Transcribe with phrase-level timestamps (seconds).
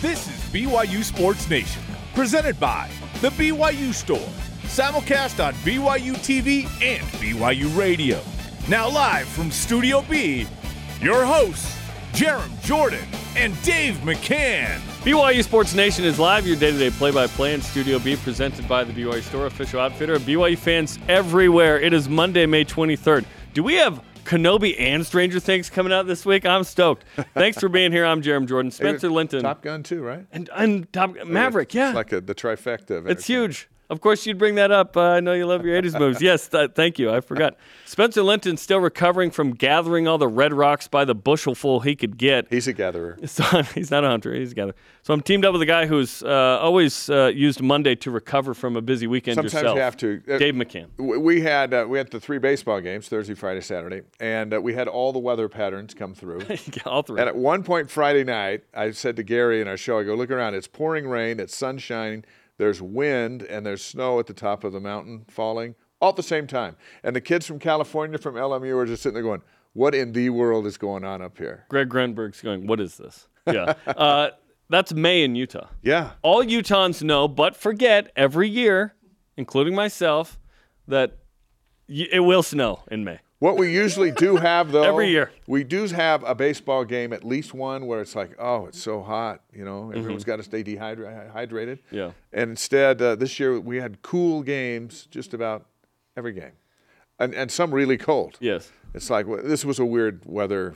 [0.00, 1.82] This is BYU Sports Nation,
[2.14, 2.88] presented by
[3.20, 4.16] The BYU Store.
[4.62, 8.18] Simulcast on BYU TV and BYU Radio.
[8.66, 10.46] Now, live from Studio B,
[11.02, 11.76] your hosts,
[12.12, 14.78] Jarom Jordan and Dave McCann.
[15.02, 18.16] BYU Sports Nation is live, your day to day play by play in Studio B,
[18.16, 21.78] presented by the BYU Store, official outfitter of BYU fans everywhere.
[21.78, 23.26] It is Monday, May 23rd.
[23.52, 26.46] Do we have Kenobi and Stranger Things coming out this week?
[26.46, 27.04] I'm stoked.
[27.34, 28.04] Thanks for being here.
[28.04, 28.70] I'm Jarom Jordan.
[28.70, 29.42] Spencer Linton.
[29.42, 30.26] Top Gun too, right?
[30.32, 31.88] And, and Top Maverick, yeah.
[31.88, 32.98] It's like a, the trifecta.
[32.98, 33.68] Of It's huge.
[33.90, 34.96] Of course, you'd bring that up.
[34.96, 36.22] Uh, I know you love your 80s movies.
[36.22, 37.10] Yes, th- thank you.
[37.10, 37.56] I forgot.
[37.84, 42.16] Spencer Linton's still recovering from gathering all the red rocks by the bushelful he could
[42.16, 42.46] get.
[42.50, 43.18] He's a gatherer.
[43.26, 43.44] So
[43.74, 44.34] he's not a hunter.
[44.34, 44.74] He's a gatherer.
[45.02, 48.54] So I'm teamed up with a guy who's uh, always uh, used Monday to recover
[48.54, 49.76] from a busy weekend Sometimes yourself.
[49.76, 50.22] you have to.
[50.30, 50.86] Uh, Dave McCann.
[50.98, 54.74] We had uh, we had the three baseball games Thursday, Friday, Saturday, and uh, we
[54.74, 56.42] had all the weather patterns come through.
[56.86, 57.18] all three.
[57.20, 60.14] And at one point Friday night, I said to Gary in our show, I go,
[60.14, 60.54] look around.
[60.54, 61.40] It's pouring rain.
[61.40, 62.24] It's sunshine.
[62.60, 66.22] There's wind and there's snow at the top of the mountain falling all at the
[66.22, 66.76] same time.
[67.02, 69.40] And the kids from California, from LMU, are just sitting there going,
[69.72, 71.64] what in the world is going on up here?
[71.70, 73.28] Greg Grenberg's going, what is this?
[73.46, 73.72] Yeah.
[73.86, 74.32] uh,
[74.68, 75.68] that's May in Utah.
[75.80, 76.10] Yeah.
[76.20, 78.94] All Utahns know, but forget every year,
[79.38, 80.38] including myself,
[80.86, 81.16] that
[81.88, 83.20] y- it will snow in May.
[83.40, 85.32] What we usually do have, though, Every year.
[85.46, 89.02] we do have a baseball game, at least one, where it's like, oh, it's so
[89.02, 91.32] hot, you know, everyone's got to stay dehydrated.
[91.32, 91.78] hydrated.
[91.78, 91.96] Mm-hmm.
[91.96, 92.10] Yeah.
[92.34, 95.64] And instead, uh, this year we had cool games just about
[96.18, 96.52] every game,
[97.18, 98.36] and and some really cold.
[98.40, 98.70] Yes.
[98.92, 100.74] It's like well, this was a weird weather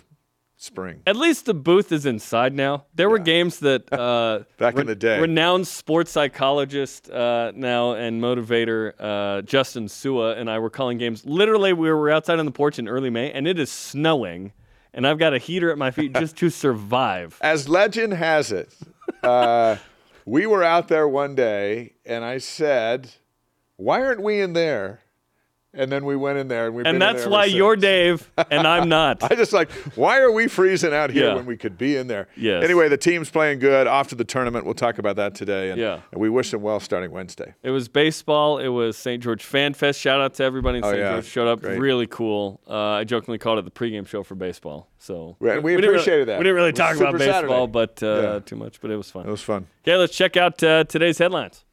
[0.64, 1.02] spring.
[1.06, 2.86] At least the booth is inside now.
[2.94, 5.20] There were games that uh, Back in the day.
[5.20, 11.24] renowned sports psychologist uh, now and motivator uh, Justin Sua and I were calling games.
[11.24, 14.52] Literally, we were outside on the porch in early May, and it is snowing,
[14.92, 17.38] and I've got a heater at my feet just to survive.
[17.40, 18.72] As legend has it,
[19.22, 19.76] uh,
[20.24, 23.10] we were out there one day, and I said,
[23.76, 25.00] "Why aren't we in there?"
[25.76, 27.76] And then we went in there, and been And that's why ever you're.
[27.76, 29.22] Dave and I'm not.
[29.30, 31.34] I just like, why are we freezing out here Yeah.
[31.34, 32.28] when we could be in there?
[32.36, 32.62] Yes.
[32.62, 33.86] Anyway, the team's playing good.
[33.86, 34.64] Off to the tournament.
[34.64, 35.70] We'll talk about that today.
[35.70, 36.00] And, Yeah.
[36.12, 37.54] and we wish them well starting Wednesday.
[37.62, 38.58] It was baseball.
[38.58, 39.22] It was St.
[39.22, 40.00] George Fan Fest.
[40.00, 40.98] Shout out to everybody in Oh, St.
[41.00, 41.12] yeah.
[41.14, 41.24] George.
[41.26, 41.60] Showed up.
[41.60, 41.80] Great.
[41.80, 42.60] Really cool.
[42.68, 44.88] Uh, I jokingly called it the pregame show for baseball.
[44.98, 46.38] So We- we really- appreciated that.
[46.38, 47.66] We didn't really talk about baseball, Saturday.
[47.72, 48.38] but uh, Yeah.
[48.44, 48.80] too much.
[48.80, 49.26] But it was fun.
[49.26, 49.66] It was fun.
[49.82, 51.64] Okay, let's check out uh, today's headlines.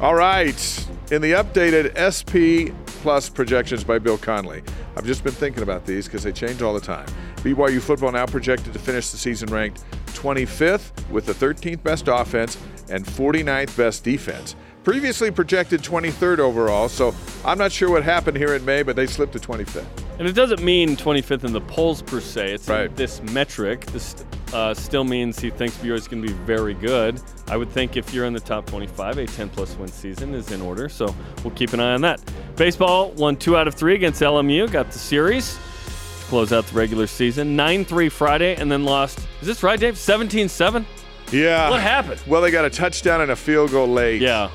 [0.00, 0.88] All right.
[1.12, 2.74] In the updated SP
[3.04, 4.62] Plus projections by Bill Connelly,
[4.96, 7.06] I've just been thinking about these because they change all the time.
[7.36, 12.58] BYU football now projected to finish the season ranked 25th with the 13th best offense
[12.88, 14.56] and 49th best defense.
[14.84, 19.06] Previously projected 23rd overall, so I'm not sure what happened here in May, but they
[19.06, 19.86] slipped to 25th.
[20.18, 22.52] And it doesn't mean 25th in the polls per se.
[22.52, 22.94] It's Right.
[22.94, 23.86] this metric.
[23.86, 24.14] This
[24.52, 27.18] uh, still means he thinks BYU is going to be very good.
[27.48, 30.52] I would think if you're in the top 25, a 10 plus win season is
[30.52, 30.90] in order.
[30.90, 32.20] So we'll keep an eye on that.
[32.56, 36.76] Baseball won two out of three against LMU, got the series to close out the
[36.76, 37.56] regular season.
[37.56, 39.18] 9 3 Friday, and then lost.
[39.40, 39.96] Is this right, Dave?
[39.96, 40.84] 17 7?
[41.32, 41.70] Yeah.
[41.70, 42.20] What happened?
[42.26, 44.20] Well, they got a touchdown and a field goal late.
[44.20, 44.50] Yeah.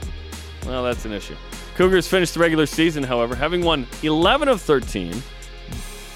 [0.70, 1.36] Well, that's an issue.
[1.76, 5.22] Cougars finished the regular season, however, having won 11 of 13.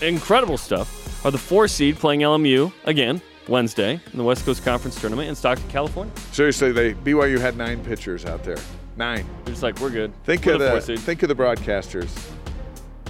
[0.02, 1.26] Incredible stuff.
[1.26, 5.36] Are the four seed playing LMU again Wednesday in the West Coast Conference Tournament in
[5.36, 6.14] Stockton, California.
[6.32, 8.58] Seriously, they BYU had nine pitchers out there.
[8.96, 9.26] Nine.
[9.44, 10.14] They're just like, we're good.
[10.24, 12.10] Think we're of the the think of the broadcasters.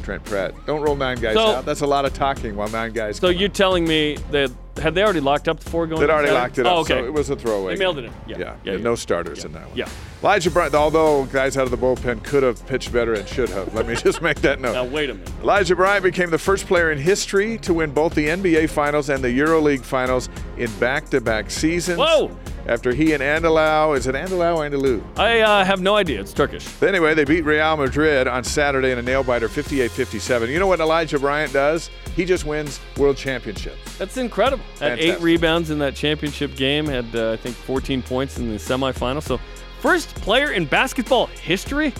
[0.01, 0.53] Trent Pratt.
[0.65, 1.65] Don't roll nine guys So- out.
[1.65, 3.17] That's a lot of talking while nine guys.
[3.17, 3.53] So you're out.
[3.55, 6.01] telling me that had they already locked up the four going?
[6.01, 6.73] They'd already locked it up.
[6.73, 6.99] Oh, okay.
[6.99, 7.75] So it was a throwaway.
[7.75, 8.13] They mailed it in.
[8.27, 8.37] Yeah.
[8.37, 8.55] Yeah.
[8.63, 8.95] Yeah, no yeah.
[8.95, 9.77] starters in that one.
[9.77, 9.89] Yeah.
[10.21, 13.73] Elijah Bryant, although guys out of the bullpen could have pitched better and should have.
[13.73, 14.73] Let me just make that note.
[14.73, 15.31] Now wait a minute.
[15.41, 19.23] Elijah Bryant became the first player in history to win both the NBA Finals and
[19.23, 21.99] the EuroLeague Finals in back-to-back seasons.
[21.99, 22.35] Whoa!
[22.65, 25.03] After he and Andalau, is it Andalau or Andalou?
[25.19, 26.21] I uh, have no idea.
[26.21, 26.81] It's Turkish.
[26.81, 30.49] Anyway, they beat Real Madrid on Saturday in a nail biter 58 57.
[30.49, 31.89] You know what Elijah Bryant does?
[32.15, 33.97] He just wins world championships.
[33.97, 34.62] That's incredible.
[34.79, 36.85] Had eight rebounds in that championship game.
[36.85, 39.21] Had uh, I think 14 points in the semifinal.
[39.21, 39.39] So
[39.79, 41.93] first player in basketball history.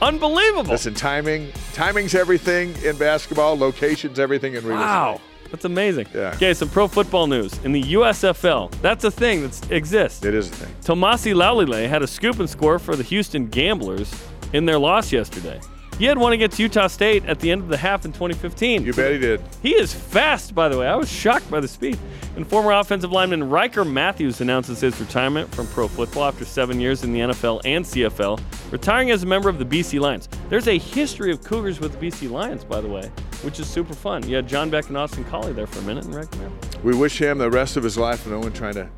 [0.00, 0.70] Unbelievable.
[0.72, 5.14] Listen, timing, timing's everything in basketball, location's everything in real Wow.
[5.14, 5.28] estate.
[5.52, 6.06] That's amazing.
[6.14, 6.32] Yeah.
[6.34, 7.52] Okay, some pro football news.
[7.62, 10.24] In the USFL, that's a thing that exists.
[10.24, 10.74] It is a thing.
[10.82, 14.12] Tomasi Laulile had a scoop and score for the Houston Gamblers
[14.54, 15.60] in their loss yesterday.
[15.98, 18.84] He had one against Utah State at the end of the half in 2015.
[18.84, 19.40] You bet he did.
[19.62, 20.86] He is fast, by the way.
[20.86, 21.98] I was shocked by the speed.
[22.34, 27.04] And former offensive lineman Ryker Mathews announces his retirement from pro football after seven years
[27.04, 28.40] in the NFL and CFL,
[28.72, 30.28] retiring as a member of the BC Lions.
[30.48, 33.10] There's a history of Cougars with the BC Lions, by the way.
[33.42, 34.26] which is super fun.
[34.28, 36.52] You had John Beck and Austin Collie there for a minute and him
[36.82, 38.88] We wish him the rest of his life, and no one trying to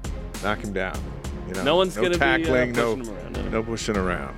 [0.43, 0.97] knock him down.
[1.49, 3.49] You know, No one's no gonna be, uh, no, pushing him around, no, no.
[3.49, 4.37] no pushing around.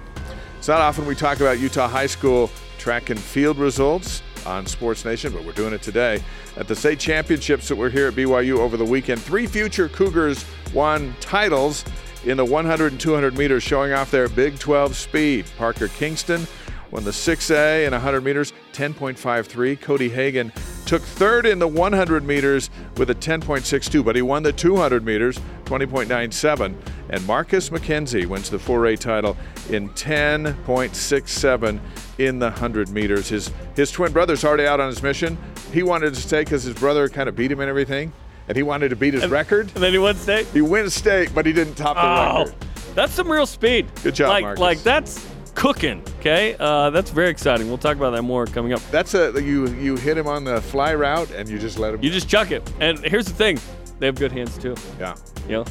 [0.58, 5.04] It's not often we talk about Utah High School track and field results on Sports
[5.04, 6.22] Nation, but we're doing it today
[6.56, 9.20] at the state championships that were here at BYU over the weekend.
[9.20, 11.84] Three future Cougars won titles
[12.24, 15.44] in the 100 and 200 meters, showing off their Big 12 speed.
[15.58, 16.46] Parker Kingston
[16.90, 19.80] won the 6A and 100 meters, 10.53.
[19.80, 20.52] Cody Hagen
[20.86, 25.38] took third in the 100 meters with a 10.62, but he won the 200 meters,
[25.64, 26.74] 20.97.
[27.10, 29.36] And Marcus McKenzie wins the 4A title
[29.70, 31.80] in 10.67
[32.18, 33.28] in the 100 meters.
[33.28, 35.36] His his twin brother's already out on his mission.
[35.72, 38.12] He wanted to stay because his brother kind of beat him and everything,
[38.48, 39.70] and he wanted to beat his record.
[39.74, 40.46] And then he won state.
[40.48, 42.54] He wins state, but he didn't top the Oh, record.
[42.94, 43.86] that's some real speed.
[44.02, 44.60] Good job, like, Marcus.
[44.60, 46.02] Like that's cooking.
[46.20, 47.66] Okay, uh, that's very exciting.
[47.66, 48.80] We'll talk about that more coming up.
[48.92, 52.02] That's a you you hit him on the fly route and you just let him.
[52.04, 52.62] You just chuck it.
[52.78, 53.58] And here's the thing,
[53.98, 54.76] they have good hands too.
[55.00, 55.16] yeah.
[55.48, 55.64] You know,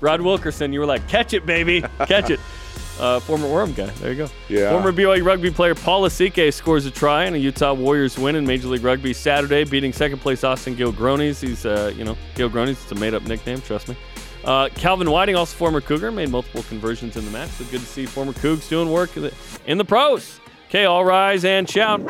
[0.00, 2.40] Rod Wilkerson, you were like, catch it, baby, catch it.
[2.98, 3.84] Uh, former Orem guy.
[4.00, 4.28] There you go.
[4.48, 4.70] Yeah.
[4.70, 8.46] Former BYU rugby player Paul Asike scores a try in a Utah Warriors win in
[8.46, 11.42] Major League Rugby Saturday, beating second place Austin Gilgronis.
[11.42, 12.70] He's, uh, you know, Gilgronis.
[12.70, 13.60] It's a made-up nickname.
[13.60, 13.98] Trust me.
[14.46, 17.50] Uh, Calvin Whiting, also former Cougar, made multiple conversions in the match.
[17.50, 19.34] So good to see former Cougs doing work in the,
[19.66, 20.38] in the pros.
[20.68, 22.00] Okay, all rise and shout.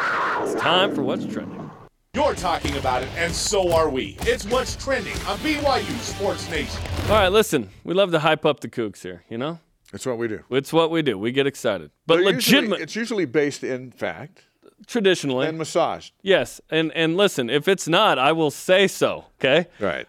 [0.43, 1.71] It's time for what's trending.
[2.15, 4.17] You're talking about it, and so are we.
[4.23, 6.81] It's what's trending on BYU Sports Nation.
[7.05, 9.23] All right, listen, we love to hype up the Cougs here.
[9.29, 9.59] You know,
[9.93, 10.43] That's what we do.
[10.51, 11.19] it's what we do.
[11.19, 14.45] We get excited, but They're usually- legitimate, it's usually based in fact
[14.87, 16.13] traditionally, and massaged.
[16.23, 16.61] yes.
[16.71, 19.27] And and listen, if it's not, I will say so.
[19.41, 20.07] Okay, Right.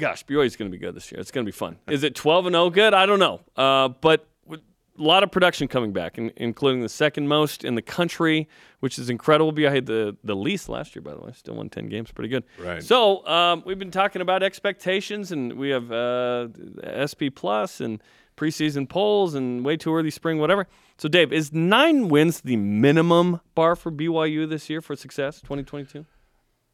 [0.00, 1.20] Gosh, BYU's going to be good this year.
[1.20, 1.78] It's going to be fun.
[1.88, 2.94] Is it 12 and 0 good?
[2.94, 3.40] I don't know.
[3.56, 4.60] Uh, but with
[4.98, 8.48] a lot of production coming back, in, including the second most in the country,
[8.80, 9.52] which is incredible.
[9.52, 11.32] BYU had the, the least last year, by the way.
[11.34, 12.10] Still won 10 games.
[12.10, 12.44] Pretty good.
[12.58, 12.82] Right.
[12.82, 16.48] So um, we've been talking about expectations, and we have uh,
[17.06, 18.02] SP Plus and
[18.36, 20.66] preseason polls and way too early spring, whatever.
[20.96, 26.06] So, Dave, is nine wins the minimum bar for BYU this year for success, 2022?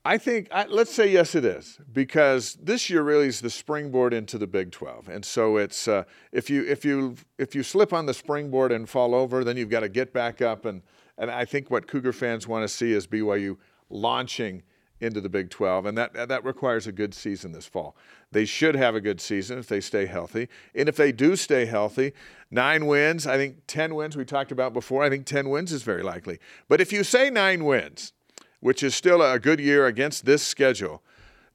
[0.06, 4.14] I think I, let's say yes, it is because this year really is the springboard
[4.14, 7.93] into the Big 12, and so it's uh, if you if you if you slip
[7.93, 10.82] on the springboard and fall over, then you've got to get back up, and
[11.19, 13.56] and I think what Cougar fans want to see is BYU
[13.91, 14.62] launching
[15.00, 17.97] into the Big 12, and that that requires a good season this fall.
[18.31, 21.67] They should have a good season if they stay healthy, and if they do stay
[21.67, 22.12] healthy,
[22.49, 25.02] nine wins, I think ten wins we talked about before.
[25.02, 26.38] I think ten wins is very likely,
[26.69, 28.12] but if you say nine wins
[28.61, 31.03] which is still a good year against this schedule,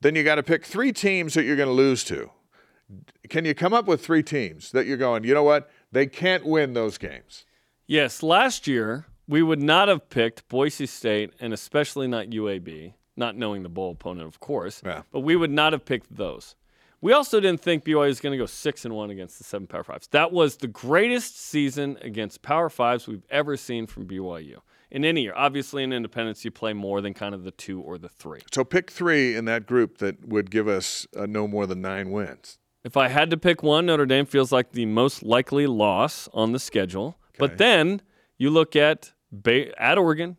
[0.01, 2.31] then you got to pick three teams that you're going to lose to.
[3.29, 5.69] Can you come up with three teams that you're going, you know what?
[5.91, 7.45] They can't win those games.
[7.87, 13.37] Yes, last year we would not have picked Boise State and especially not UAB, not
[13.37, 14.81] knowing the bowl opponent, of course.
[14.85, 15.03] Yeah.
[15.11, 16.55] But we would not have picked those.
[16.99, 19.67] We also didn't think BYU was going to go six and one against the seven
[19.67, 20.07] Power Fives.
[20.07, 24.59] That was the greatest season against Power Fives we've ever seen from BYU
[24.91, 25.33] in any year.
[25.35, 28.41] Obviously, in Independence, you play more than kind of the two or the three.
[28.51, 32.11] So pick three in that group that would give us uh, no more than nine
[32.11, 32.57] wins.
[32.83, 36.51] If I had to pick one, Notre Dame feels like the most likely loss on
[36.51, 37.17] the schedule.
[37.37, 38.01] But then
[38.37, 40.37] you look at ba- at Oregon,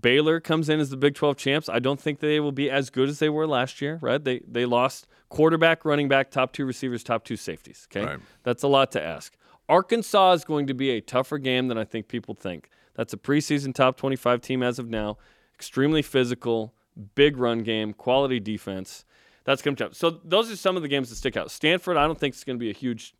[0.00, 1.68] Baylor comes in as the Big 12 champs.
[1.68, 4.22] I don't think they will be as good as they were last year, right?
[4.22, 7.88] They they lost quarterback, running back, top two receivers, top two safeties.
[7.90, 8.20] Okay, Right.
[8.42, 9.34] that's a lot to ask.
[9.68, 12.68] Arkansas is going to be a tougher game than I think people think.
[12.94, 15.18] That's a preseason top 25 team as of now.
[15.54, 16.74] Extremely physical,
[17.14, 19.04] big run game, quality defense.
[19.44, 19.96] That's going to be tough.
[19.96, 21.50] So those are some of the games that stick out.
[21.50, 23.14] Stanford, I don't think it's going to be a huge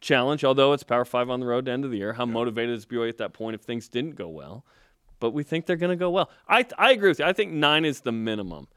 [0.00, 2.12] challenge, although it's Power Five on the road to end of the year.
[2.12, 4.64] How motivated is BYU at that point if things didn't go well?
[5.20, 6.30] But we think they're going to go well.
[6.48, 7.24] I I agree with you.
[7.24, 8.68] I think nine is the minimum.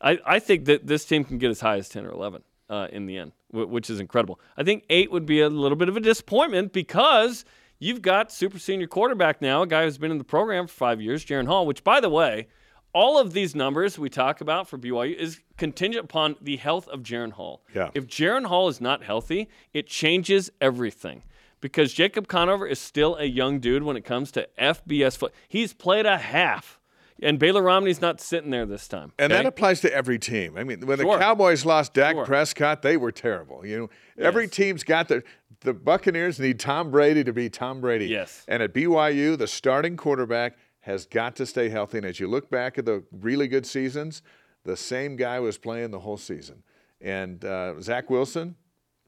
[0.00, 2.86] I, I think that this team can get as high as 10 or 11 uh,
[2.92, 4.38] in the end, wh- which is incredible.
[4.56, 7.44] I think eight would be a little bit of a disappointment because
[7.78, 11.00] you've got super senior quarterback now, a guy who's been in the program for five
[11.00, 12.48] years, Jaren Hall, which, by the way,
[12.92, 17.00] all of these numbers we talk about for BYU is contingent upon the health of
[17.02, 17.62] Jaren Hall.
[17.74, 17.90] Yeah.
[17.94, 21.22] If Jaren Hall is not healthy, it changes everything.
[21.60, 25.34] Because Jacob Conover is still a young dude when it comes to FBS foot.
[25.48, 26.78] He's played a half.
[27.20, 29.12] And Baylor Romney's not sitting there this time.
[29.18, 29.42] And okay?
[29.42, 30.56] that applies to every team.
[30.56, 31.14] I mean, when Sure.
[31.14, 32.24] the Cowboys lost Dak Sure.
[32.24, 33.66] Prescott, they were terrible.
[33.66, 33.90] You know,
[34.24, 34.52] every Yes.
[34.52, 35.24] team's got their.
[35.60, 38.06] The Buccaneers need Tom Brady to be Tom Brady.
[38.06, 38.44] Yes.
[38.46, 41.98] And at BYU, the starting quarterback has got to stay healthy.
[41.98, 44.22] And as you look back at the really good seasons,
[44.64, 46.62] the same guy was playing the whole season.
[47.00, 48.54] And uh, Zach Wilson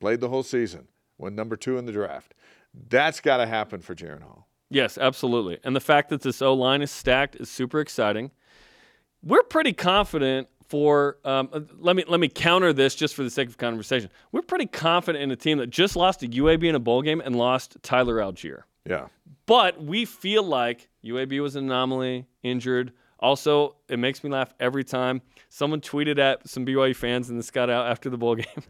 [0.00, 0.88] played the whole season,
[1.18, 2.34] went number two in the draft.
[2.88, 4.48] That's got to happen for Jaron Hall.
[4.70, 5.58] Yes, absolutely.
[5.64, 8.30] And the fact that this O line is stacked is super exciting.
[9.22, 13.30] we're pretty confident for um, uh, let me let me counter this just for the
[13.30, 14.08] sake of conversation.
[14.30, 17.20] We're pretty confident in a team that just lost to UAB in a bowl game
[17.20, 18.62] and lost Tyler Allgeier.
[18.88, 19.08] Yeah.
[19.46, 22.92] But we feel like UAB was an anomaly, injured.
[23.18, 27.50] Also, it makes me laugh every time someone tweeted at some BYU fans and this
[27.50, 28.62] got out after the bowl game.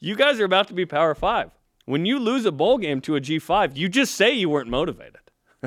[0.00, 1.52] you guys are about to be Power Five.
[1.84, 5.20] When you lose a bowl game to a G5, you just say you weren't motivated.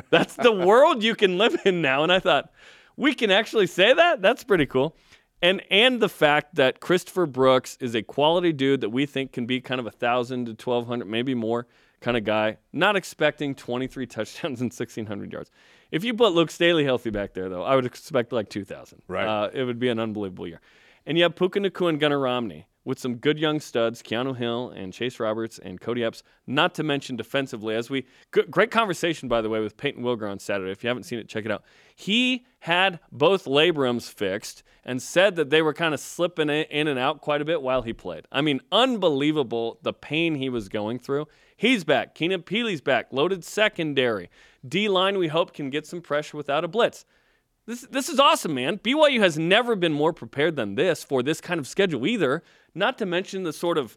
[0.10, 2.04] That's the world you can live in now.
[2.04, 2.52] And I thought,
[2.98, 4.22] we can actually say that?
[4.22, 4.98] That's pretty cool.
[5.42, 9.46] And and the fact that Christopher Brooks is a quality dude that we think can
[9.46, 11.68] be kind of a thousand to twelve hundred, maybe more
[12.02, 12.58] kind of guy.
[12.72, 15.52] Not expecting 23 touchdowns and 1600 yards.
[15.92, 19.02] If you put Luke Staley healthy back there, though, I would expect like 2,000.
[19.08, 19.26] Right.
[19.26, 20.62] Uh, it would be an unbelievable year.
[21.06, 24.74] And you have Puka Nacua and Gunnar Romney with some good young studs, Keanu Hill
[24.76, 27.76] and Chase Roberts and Kody Epps, not to mention defensively.
[27.76, 30.72] As we great conversation by the way with Payton Wilgar on Saturday.
[30.72, 31.64] If you haven't seen it, check it out.
[31.96, 36.98] He had both labrums fixed and said that they were kind of slipping in and
[36.98, 38.26] out quite a bit while he played.
[38.32, 41.28] I mean, unbelievable the pain he was going through.
[41.56, 42.16] He's back.
[42.16, 43.08] Keenan Pili's back.
[43.12, 44.30] Loaded secondary.
[44.68, 47.06] D line we hope can get some pressure without a blitz.
[47.70, 48.80] This, this is awesome, man.
[48.80, 52.42] BYU has never been more prepared than this for this kind of schedule either,
[52.74, 53.96] not to mention the sort of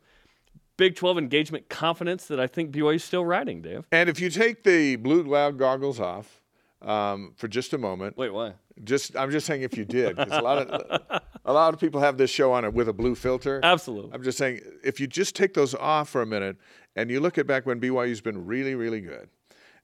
[0.77, 3.87] Big 12 engagement confidence that I think BYU is still riding, Dave.
[3.91, 6.43] And if you take the blue cloud goggles off
[6.83, 8.19] um, for just a moment.
[8.19, 8.53] Wait, why?
[8.85, 12.01] Just I'm just saying if you did, because a lot of a lot of people
[12.03, 13.59] have this show on it with a blue filter.
[13.63, 14.13] Absolutely.
[14.13, 16.59] I'm just saying if you just take those off for a minute
[16.95, 19.31] and you look at back when BYU's been really, really good,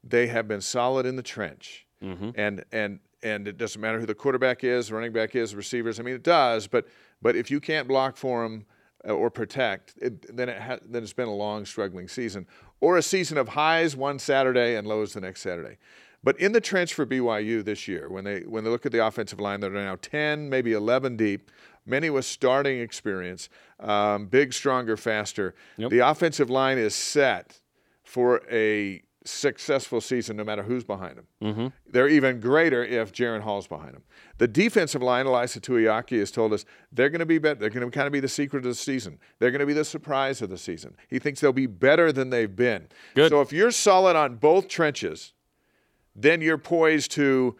[0.04, 1.86] they have been solid in the trench.
[2.02, 2.30] Mm-hmm.
[2.34, 5.98] And and and it doesn't matter who the quarterback is, running back is, receivers.
[5.98, 6.86] I mean, it does, but
[7.20, 8.64] but if you can't block for them
[9.06, 12.46] uh, or protect, it, then it ha- then it's been a long, struggling season,
[12.80, 15.78] or a season of highs one Saturday and lows the next Saturday.
[16.22, 19.04] But in the trench for BYU this year, when they when they look at the
[19.04, 21.50] offensive line, they're now 10, maybe 11 deep.
[21.86, 23.48] Many with starting experience,
[23.80, 25.54] um, big, stronger, faster.
[25.78, 25.90] Yep.
[25.90, 27.60] The offensive line is set
[28.04, 31.26] for a successful season no matter who's behind them.
[31.42, 31.66] Mm-hmm.
[31.90, 34.02] They're even greater if Jaren Hall's behind them.
[34.38, 37.60] The defensive line, Ilaisa Tuiaki has told us they're going to be better.
[37.60, 39.18] They're going to kind of be the secret of the season.
[39.38, 40.96] They're going to be the surprise of the season.
[41.08, 42.88] He thinks they'll be better than they've been.
[43.14, 43.30] Good.
[43.30, 45.32] So if you're solid on both trenches,
[46.14, 47.56] then you're poised to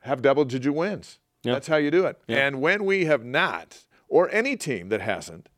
[0.00, 1.18] have double digit wins.
[1.44, 1.54] Yep.
[1.54, 2.20] That's how you do it.
[2.28, 2.38] Yep.
[2.38, 5.48] And when we have not, or any team that hasn't,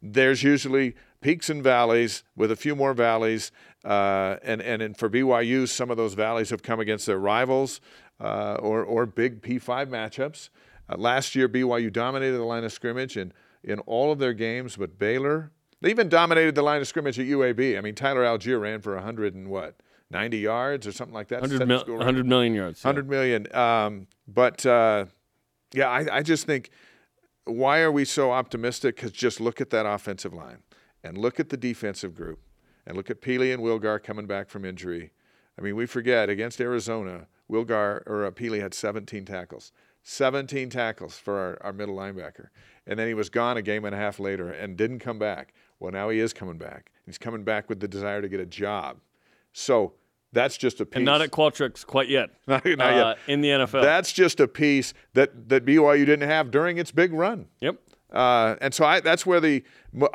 [0.00, 3.50] there's usually peaks and valleys with a few more valleys.
[3.84, 7.80] Uh, and, and for BYU, some of those valleys have come against their rivals
[8.20, 10.50] uh, or, or big P5 matchups.
[10.88, 13.32] Uh, last year, BYU dominated the line of scrimmage in,
[13.62, 17.26] in all of their games, but Baylor, they even dominated the line of scrimmage at
[17.26, 17.76] UAB.
[17.76, 19.76] I mean, Tyler Allgeier ran for 100 and what?
[20.10, 21.42] 90 yards or something like that.
[21.42, 22.82] 100, mil- 100 million yards.
[22.82, 22.88] Yeah.
[22.88, 23.54] 100 million.
[23.54, 25.04] Um, but uh,
[25.74, 26.70] yeah, I, I, just think
[27.44, 28.96] why are we so optimistic?
[28.96, 30.62] Because just look at that offensive line
[31.02, 32.40] and look at the defensive group
[32.86, 35.12] and look at Pili and Wilgar coming back from injury.
[35.58, 39.72] I mean, we forget against Arizona, Wilgar or uh, Pili had 17 tackles.
[40.02, 42.48] 17 tackles for our, our middle linebacker.
[42.86, 45.52] And then he was gone a game and a half later and didn't come back.
[45.80, 46.90] Well, now he is coming back.
[47.04, 48.98] He's coming back with the desire to get a job.
[49.52, 49.94] So
[50.32, 50.96] that's just a piece.
[50.96, 52.30] And not at Qualtrics quite yet.
[52.46, 53.18] not, not uh, yet.
[53.26, 53.82] In the NFL.
[53.82, 57.46] That's just a piece that, that BYU didn't have during its big run.
[57.60, 57.76] Yep.
[58.12, 59.62] Uh, and so I, that's where the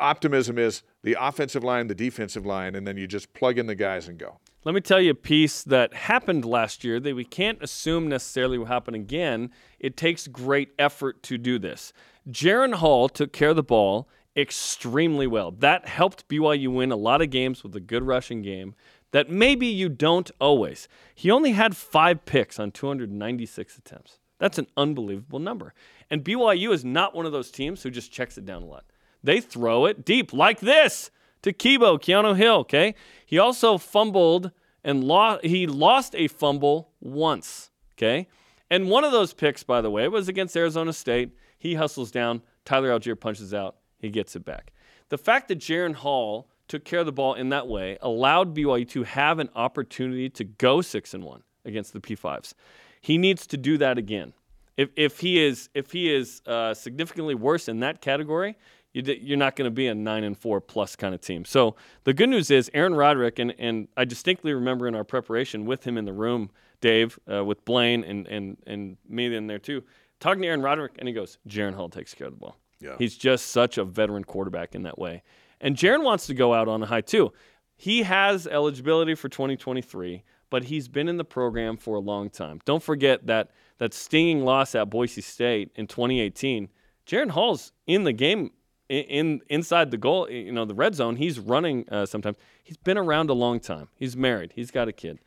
[0.00, 3.74] optimism is the offensive line, the defensive line, and then you just plug in the
[3.74, 4.38] guys and go.
[4.64, 8.56] Let me tell you a piece that happened last year that we can't assume necessarily
[8.56, 9.50] will happen again.
[9.78, 11.92] It takes great effort to do this.
[12.28, 15.50] Jaren Hall took care of the ball extremely well.
[15.50, 18.74] That helped BYU win a lot of games with a good rushing game
[19.12, 20.88] that maybe you don't always.
[21.14, 24.18] He only had five picks on 296 attempts.
[24.38, 25.74] That's an unbelievable number.
[26.10, 28.84] And BYU is not one of those teams who just checks it down a lot.
[29.22, 31.10] They throw it deep like this
[31.42, 32.94] to Kibo, Keanu Hill, okay?
[33.24, 34.50] He also fumbled
[34.82, 38.28] and lost he lost a fumble once, okay?
[38.70, 41.30] And one of those picks, by the way, was against Arizona State.
[41.58, 44.72] He hustles down, Tyler Allgeier punches out, he gets it back.
[45.08, 48.88] The fact that Jaren Hall took care of the ball in that way, allowed BYU
[48.90, 52.54] to have an opportunity to go six and one against the P5s.
[53.04, 54.32] He needs to do that again.
[54.78, 58.56] If, if he is if he is uh, significantly worse in that category,
[58.94, 61.44] you're not going to be a nine and four plus kind of team.
[61.44, 65.66] So the good news is Aaron Roderick and and I distinctly remember in our preparation
[65.66, 69.58] with him in the room, Dave, uh, with Blaine and and and me in there
[69.58, 69.84] too,
[70.18, 72.56] talking to Aaron Roderick, and he goes, Jaren Hall takes care of the ball.
[72.80, 72.96] Yeah.
[72.98, 75.22] He's just such a veteran quarterback in that way.
[75.60, 77.34] And Jaren wants to go out on a high too.
[77.76, 82.60] He has eligibility for 2023, but he's been in the program for a long time.
[82.64, 86.68] Don't forget that that stinging loss at Boise State in 2018.
[87.08, 88.52] Jaren Hall's in the game
[88.88, 91.16] in, in, inside the goal, you know, the red zone.
[91.16, 92.36] He's running uh, sometimes.
[92.62, 93.88] He's been around a long time.
[93.96, 94.52] He's married.
[94.54, 95.18] He's got a kid.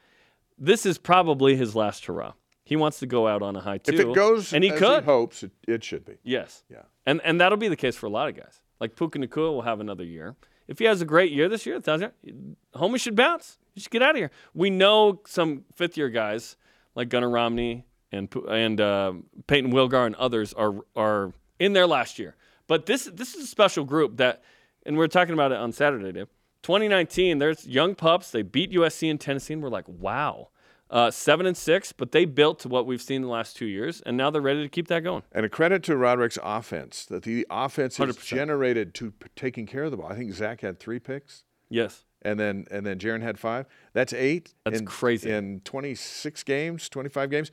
[0.57, 2.31] This is probably his last hurrah.
[2.63, 3.95] He wants to go out on a high too.
[3.95, 6.13] If it goes and he could, he hopes, it, it should be.
[6.23, 6.83] yes, Yeah.
[7.05, 8.61] and and that'll be the case for a lot of guys.
[8.79, 10.37] Like Puka Nacua will have another year.
[10.69, 13.57] If he has a great year this year, homie should bounce.
[13.79, 14.31] Should get out of here.
[14.53, 16.55] We know some fifth year guys
[16.95, 19.13] like Gunnar Romney and and uh,
[19.47, 22.35] Payton Wilgar and others are are in their last year.
[22.67, 24.43] But this this is a special group that,
[24.85, 26.27] and we are talking about it on Saturday, Dave.
[26.63, 28.31] 2019, there's young pups.
[28.31, 30.49] They beat USC and Tennessee, and we're like, wow.
[30.89, 33.99] Uh, seven and six, but they built to what we've seen the last two years,
[34.05, 35.21] and now they're ready to keep that going.
[35.33, 38.25] And a credit to Roderick's offense that the offense is 100%.
[38.25, 40.07] generated to taking care of the ball.
[40.09, 42.05] I think Zach had three picks, Yes.
[42.27, 43.65] And then and then Jaren had five.
[43.93, 44.53] That's eight.
[44.65, 45.31] That's in, crazy.
[45.31, 47.51] In 26 games, 25 games,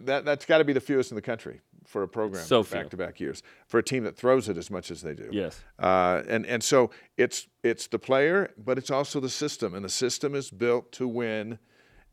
[0.00, 3.18] that that's got to be the fewest in the country for a program So back-to-back
[3.18, 5.28] years for a team that throws it as much as they do.
[5.32, 5.60] Yes.
[5.78, 9.90] Uh, and and so it's it's the player, but it's also the system, and the
[9.90, 11.58] system is built to win,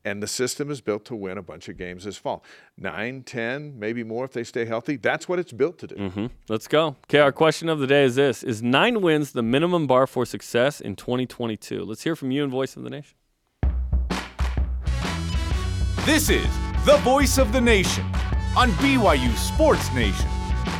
[0.05, 2.43] and the system is built to win a bunch of games this fall.
[2.77, 4.95] Nine, ten, maybe more if they stay healthy.
[4.95, 5.95] That's what it's built to do.
[6.09, 6.95] hmm Let's go.
[7.07, 10.25] Okay, our question of the day is this Is nine wins the minimum bar for
[10.25, 11.83] success in 2022?
[11.83, 13.15] Let's hear from you and Voice of the Nation.
[16.05, 16.47] This is
[16.85, 18.03] the voice of the nation
[18.57, 20.27] on BYU Sports Nation.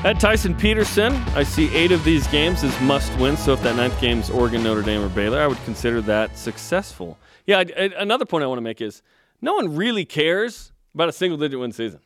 [0.03, 3.35] At Tyson Peterson, I see eight of these games as must win.
[3.38, 6.38] So if that ninth game is Oregon, Notre Dame, or Baylor, I would consider that
[6.38, 7.17] successful.
[7.50, 9.01] Yeah, I- I- another point I want to make is
[9.41, 12.00] no one really cares about a single digit win season.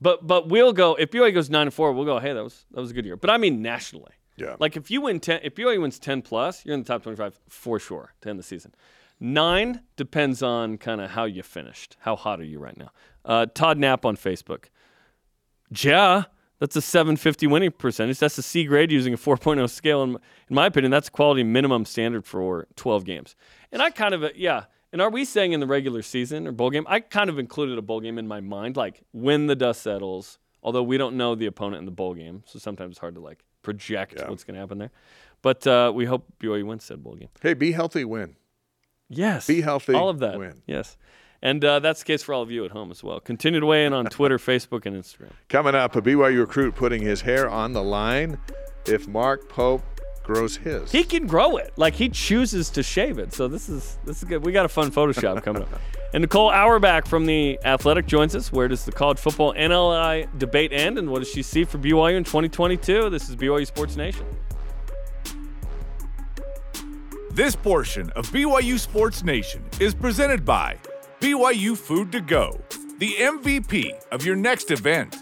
[0.00, 2.18] But but we'll go if BYU goes nine and four, we'll go.
[2.18, 3.16] Hey, that was that was a good year.
[3.16, 4.12] But I mean nationally.
[4.36, 4.56] Yeah.
[4.58, 7.38] Like if you win ten, if BYU wins ten plus, you're in the top twenty-five
[7.48, 8.74] for sure to end the season.
[9.20, 11.96] Nine depends on kind of how you finished.
[12.00, 12.90] How hot are you right now?
[13.24, 14.64] Uh, Todd Knapp on Facebook.
[15.82, 16.24] Yeah,
[16.58, 18.18] that's a 750 winning percentage.
[18.18, 20.02] That's a C grade using a 4.0 scale.
[20.02, 20.10] In,
[20.48, 23.36] in my opinion, that's a quality minimum standard for 12 games.
[23.72, 24.64] And I kind of, uh, yeah.
[24.92, 26.84] And are we saying in the regular season or bowl game?
[26.88, 30.38] I kind of included a bowl game in my mind, like when the dust settles.
[30.62, 33.20] Although we don't know the opponent in the bowl game, so sometimes it's hard to
[33.20, 34.28] like project Yeah.
[34.28, 34.90] what's going to happen there.
[35.42, 37.28] But uh, we hope BYU wins said bowl game.
[37.40, 38.36] Hey, be healthy, win.
[39.08, 39.46] Yes.
[39.46, 40.38] Be healthy, All of that.
[40.38, 40.62] win.
[40.66, 40.96] Yes.
[41.42, 43.18] And uh, that's the case for all of you at home as well.
[43.20, 45.30] Continue to weigh in on Twitter, Facebook, and Instagram.
[45.48, 48.38] Coming up, a BYU recruit putting his hair on the line
[48.86, 49.82] if Mark Pope
[50.32, 50.92] grows his.
[50.92, 51.72] He can grow it.
[51.76, 53.32] Like he chooses to shave it.
[53.32, 54.44] So this is this is good.
[54.44, 55.68] We got a fun Photoshop coming up.
[56.14, 58.52] And Nicole Auerbach from the Athletic joins us.
[58.52, 62.16] Where does the college football NLI debate end, and what does she see for BYU
[62.16, 63.10] in 2022?
[63.10, 64.24] This is BYU Sports Nation.
[67.32, 70.76] This portion of BYU Sports Nation is presented by
[71.20, 72.60] BYU Food to Go,
[72.98, 75.16] the MVP of your next event.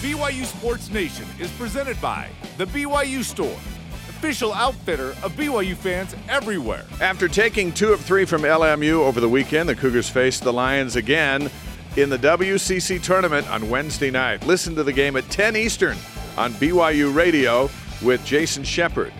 [0.00, 3.56] BYU Sports Nation is presented by the BYU Store,
[4.08, 6.84] official outfitter of BYU fans everywhere.
[7.00, 10.94] After taking two of three from LMU over the weekend, the Cougars faced the Lions
[10.94, 11.50] again
[11.96, 14.46] in the WCC tournament on Wednesday night.
[14.46, 15.96] Listen to the game at 10 Eastern
[16.36, 17.68] on BYU Radio
[18.00, 19.12] with Jason Shepard.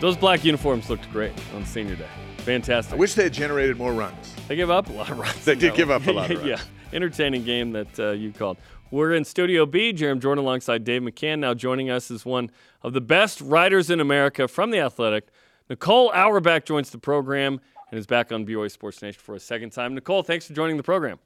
[0.00, 2.08] Those black uniforms looked great on senior day.
[2.38, 2.94] Fantastic.
[2.94, 4.34] I wish they had generated more runs.
[4.48, 5.44] They gave up a lot of runs.
[5.44, 6.00] They did give one.
[6.00, 6.48] up a lot of runs.
[6.48, 6.60] yeah,
[6.94, 8.56] entertaining game that uh, you called.
[8.92, 9.94] We're in Studio B.
[9.94, 11.38] Jarom Jordan alongside Dave McCann.
[11.38, 12.50] Now joining us is one
[12.82, 15.28] of the best writers in America from The Athletic.
[15.70, 17.58] Nicole Auerbach joins the program
[17.90, 19.94] and is back on BYU Sports Nation for a second time.
[19.94, 21.18] Nicole, thanks for joining the program.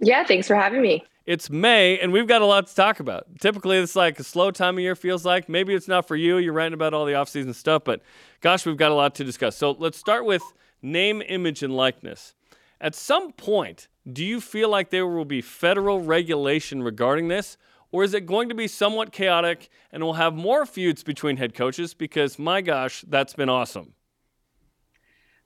[0.00, 1.04] Yeah, thanks for having me.
[1.24, 3.26] It's May, and we've got a lot to talk about.
[3.38, 5.48] Typically, it's like a slow time of year, feels like.
[5.48, 6.38] Maybe it's not for you.
[6.38, 8.02] You're writing about all the offseason stuff, but
[8.40, 9.56] gosh, we've got a lot to discuss.
[9.56, 10.42] So let's start with
[10.82, 12.34] name, image, and likeness.
[12.80, 17.56] At some point, do you feel like there will be federal regulation regarding this,
[17.90, 21.54] or is it going to be somewhat chaotic and we'll have more feuds between head
[21.54, 21.94] coaches?
[21.94, 23.94] Because my gosh, that's been awesome.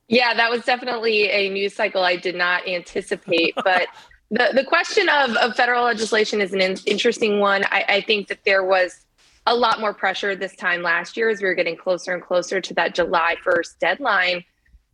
[0.08, 3.54] Yeah, that was definitely a news cycle I did not anticipate.
[3.64, 3.86] But
[4.30, 7.64] the, the question of, of federal legislation is an in, interesting one.
[7.64, 9.06] I, I think that there was
[9.46, 12.60] a lot more pressure this time last year as we were getting closer and closer
[12.60, 14.44] to that July 1st deadline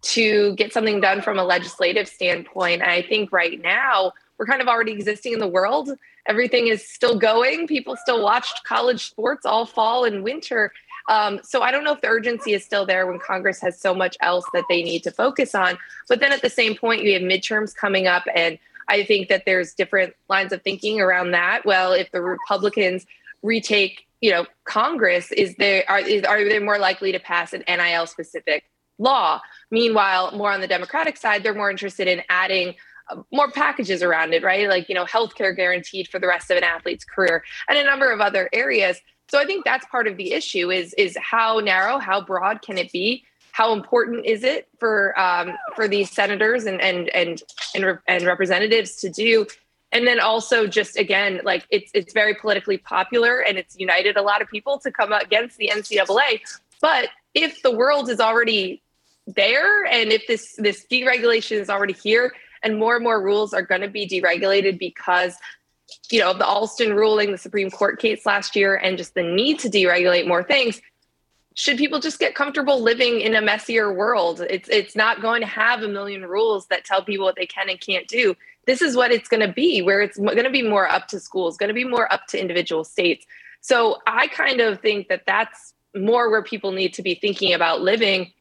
[0.02, 2.82] to get something done from a legislative standpoint.
[2.82, 5.90] I think right now we're kind of already existing in the world.
[6.26, 7.66] Everything is still going.
[7.66, 10.72] People still watched college sports all fall and winter.
[11.08, 13.94] Um, so I don't know if the urgency is still there when Congress has so
[13.94, 15.78] much else that they need to focus on.
[16.08, 19.44] But then at the same point, you have midterms coming up, and I think that
[19.46, 21.64] there's different lines of thinking around that.
[21.64, 23.06] Well, if the Republicans
[23.42, 27.62] retake, you know, Congress, is there are is, are they more likely to pass an
[27.68, 28.64] NIL specific
[28.98, 29.40] law.
[29.70, 32.74] Meanwhile, more on the Democratic side, they're more interested in adding
[33.08, 34.68] uh, more packages around it, right?
[34.68, 38.10] Like, you know, healthcare guaranteed for the rest of an athlete's career and a number
[38.10, 39.00] of other areas.
[39.28, 42.78] So I think that's part of the issue is is how narrow, how broad can
[42.78, 43.24] it be?
[43.52, 47.42] How important is it for um, for these senators and and and
[47.74, 49.46] and, and representatives to do?
[49.92, 54.22] And then also just again, like it's it's very politically popular and it's united a
[54.22, 56.40] lot of people to come against the NCAA.
[56.80, 58.82] But if the world is already
[59.26, 59.84] there.
[59.84, 63.80] And if this this deregulation is already here and more and more rules are going
[63.80, 65.34] to be deregulated because
[66.10, 69.56] you know the alston ruling the supreme court case last year and just the need
[69.60, 70.80] to deregulate more things
[71.56, 74.42] should people just get comfortable living in a messier world?
[74.48, 77.70] It's it's not going to have a million rules that tell people what they can
[77.70, 78.36] and can't do.
[78.66, 81.18] This is what it's going to be where it's going to be more up to
[81.18, 83.26] schools going to be more up to individual states.
[83.62, 87.80] So i kind of think that that's more where people need to be thinking about
[87.80, 88.32] living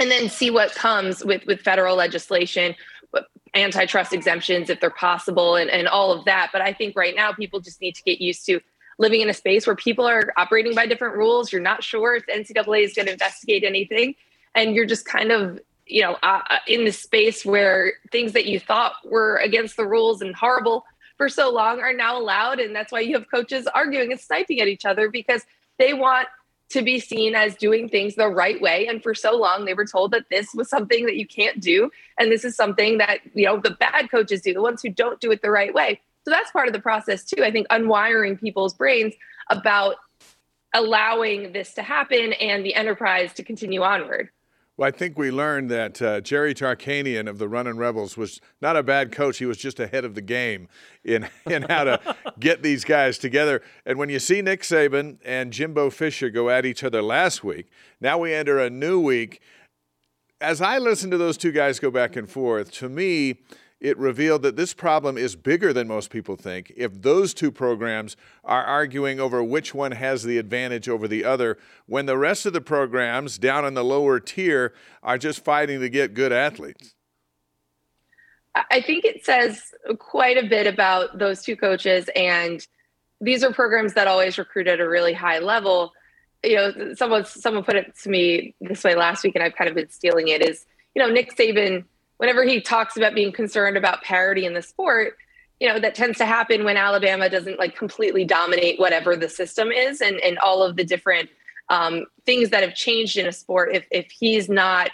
[0.00, 2.74] and then see what comes with with federal legislation
[3.54, 6.50] antitrust exemptions if they're possible and, and all of that.
[6.52, 8.60] But i think right now people just need to get used to
[8.98, 11.52] living in a space where people are operating by different rules.
[11.52, 14.14] You're not sure if ncaa is going to investigate anything.
[14.54, 18.46] And you're just kind of you know uh, uh, in the space where things that
[18.46, 20.84] you thought were against the rules and horrible
[21.16, 22.58] for so long are now allowed.
[22.58, 25.42] And that's why you have coaches arguing and sniping at each other because
[25.78, 26.28] they want
[26.74, 28.88] to be seen as doing things the right way.
[28.88, 31.88] And for so long, they were told that this was something that you can't do.
[32.18, 35.20] And this is something that, you know, the bad coaches do, the ones who don't
[35.20, 36.00] do it the right way.
[36.24, 37.44] So that's part of the process, too.
[37.44, 39.14] I think unwiring people's brains
[39.50, 39.94] about
[40.74, 44.30] allowing this to happen and the enterprise to continue onward.
[44.76, 48.76] Well, I think we learned that uh, Jerry Tarkanian of the Runnin' Rebels was not
[48.76, 49.38] a bad coach.
[49.38, 50.66] He was just ahead of the game
[51.04, 53.62] in, in how to get these guys together.
[53.86, 57.68] And when you see Nick Saban and Jimbo Fisher go at each other last week,
[58.00, 59.40] now we enter a new week.
[60.40, 63.42] As I listen to those two guys go back and forth, to me,
[63.80, 66.72] it revealed that this problem is bigger than most people think.
[66.76, 71.58] If those two programs are arguing over which one has the advantage over the other,
[71.86, 75.88] when the rest of the programs down in the lower tier are just fighting to
[75.88, 76.94] get good athletes.
[78.54, 82.08] I think it says quite a bit about those two coaches.
[82.14, 82.64] And
[83.20, 85.92] these are programs that always recruit at a really high level.
[86.42, 89.68] You know, someone someone put it to me this way last week, and I've kind
[89.68, 90.42] of been stealing it.
[90.42, 91.84] Is you know Nick Saban
[92.18, 95.16] whenever he talks about being concerned about parity in the sport,
[95.60, 99.70] you know, that tends to happen when Alabama doesn't like completely dominate whatever the system
[99.70, 101.30] is and, and all of the different
[101.68, 103.74] um, things that have changed in a sport.
[103.74, 104.90] If, if he's not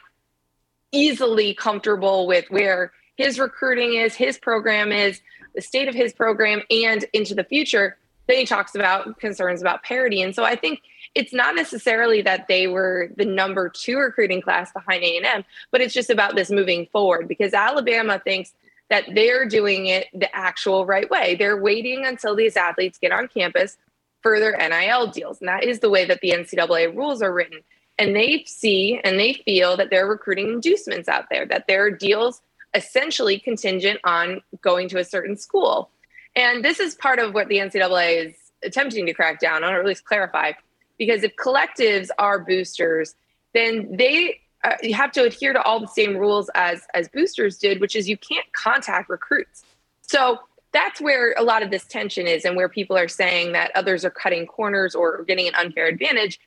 [0.92, 5.20] easily comfortable with where his recruiting is, his program is,
[5.54, 9.83] the state of his program, and into the future, then he talks about concerns about
[9.83, 10.22] parity.
[10.22, 10.80] And so I think
[11.14, 15.94] it's not necessarily that they were the number two recruiting class behind A&M, but it's
[15.94, 18.53] just about this moving forward because Alabama thinks
[18.90, 21.37] that they're doing it the actual right way.
[21.37, 23.77] They're waiting until these athletes get on campus
[24.20, 25.40] for their NIL deals.
[25.40, 27.61] And that is the way that the NCAA rules are written.
[27.99, 31.85] And they see and they feel that there are recruiting inducements out there, that there
[31.85, 32.40] are deals
[32.75, 35.90] essentially contingent on going to a certain school.
[36.37, 39.81] And this is part of what the NCAA is attempting to crack down on, or
[39.81, 40.53] at least clarify
[41.00, 43.14] because if collectives are boosters,
[43.54, 47.56] then they uh, you have to adhere to all the same rules as as boosters
[47.58, 49.64] did, which is you can't contact recruits.
[50.02, 50.38] So
[50.72, 54.04] that's where a lot of this tension is, and where people are saying that others
[54.04, 56.38] are cutting corners or getting an unfair advantage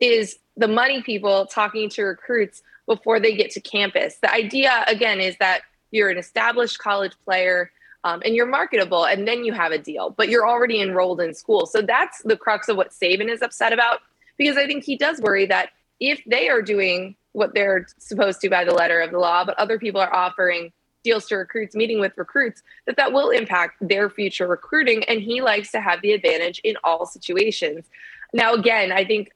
[0.00, 4.16] is the money people talking to recruits before they get to campus.
[4.22, 7.70] The idea, again, is that you're an established college player
[8.04, 11.34] um, and you're marketable, and then you have a deal, but you're already enrolled in
[11.34, 11.66] school.
[11.66, 14.00] So that's the crux of what Saban is upset about,
[14.36, 18.48] because I think he does worry that if they are doing what they're supposed to
[18.48, 20.72] by the letter of the law, but other people are offering
[21.04, 25.04] deals to recruits, meeting with recruits, that that will impact their future recruiting.
[25.04, 27.84] And he likes to have the advantage in all situations.
[28.32, 29.30] Now, again, I think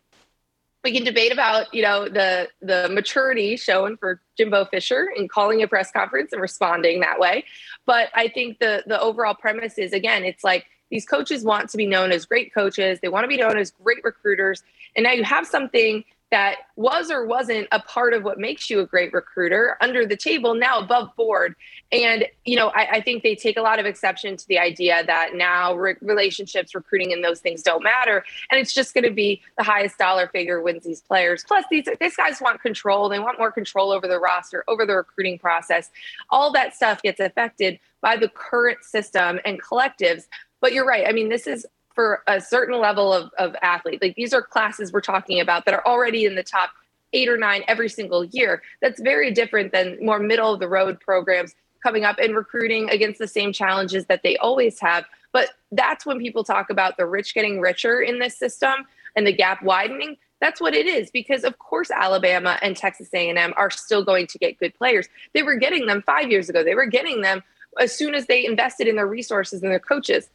[0.85, 5.63] we can debate about you know the the maturity shown for Jimbo Fisher in calling
[5.63, 7.45] a press conference and responding that way,
[7.87, 11.77] but I think the the overall premise is again it's like these coaches want to
[11.77, 14.63] be known as great coaches, they want to be known as great recruiters,
[14.97, 18.81] and now you have something that was or wasn't a part of what makes you
[18.81, 21.55] a great recruiter under the table now above board.
[21.93, 25.05] And you know I, I think they take a lot of exception to the idea
[25.05, 28.25] that now re- relationships recruiting and those things don't matter.
[28.51, 31.45] And it's just going to be the highest dollar figure wins these players.
[31.47, 33.11] Plus these these guys want control.
[33.11, 35.91] They want more control over the roster over the recruiting process.
[36.31, 40.25] All that stuff gets affected by the current system and collectives.
[40.63, 41.07] But you're right.
[41.07, 44.01] I mean this is for a certain level of, of athlete.
[44.03, 46.71] Like these are classes we're talking about that are already in the top
[47.13, 48.63] eight or nine every single year.
[48.81, 53.19] That's very different than more middle of the road programs coming up and recruiting against
[53.19, 55.05] the same challenges that they always have.
[55.33, 58.73] But that's when people talk about the rich getting richer in this system
[59.17, 60.17] and the gap widening.
[60.41, 64.39] That's what it is because of course Alabama and Texas A&M are still going to
[64.39, 65.09] get good players.
[65.35, 66.65] They were getting them 5 years ago.
[66.65, 67.43] They were getting them
[67.81, 70.29] as soon as they invested in their resources and their coaches.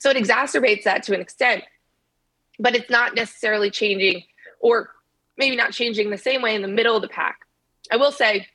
[0.00, 1.62] So it exacerbates that to an extent.
[2.58, 4.24] But it's not necessarily changing
[4.58, 4.90] or
[5.36, 7.46] maybe not changing the same way in the middle of the pack.
[7.90, 8.48] I will say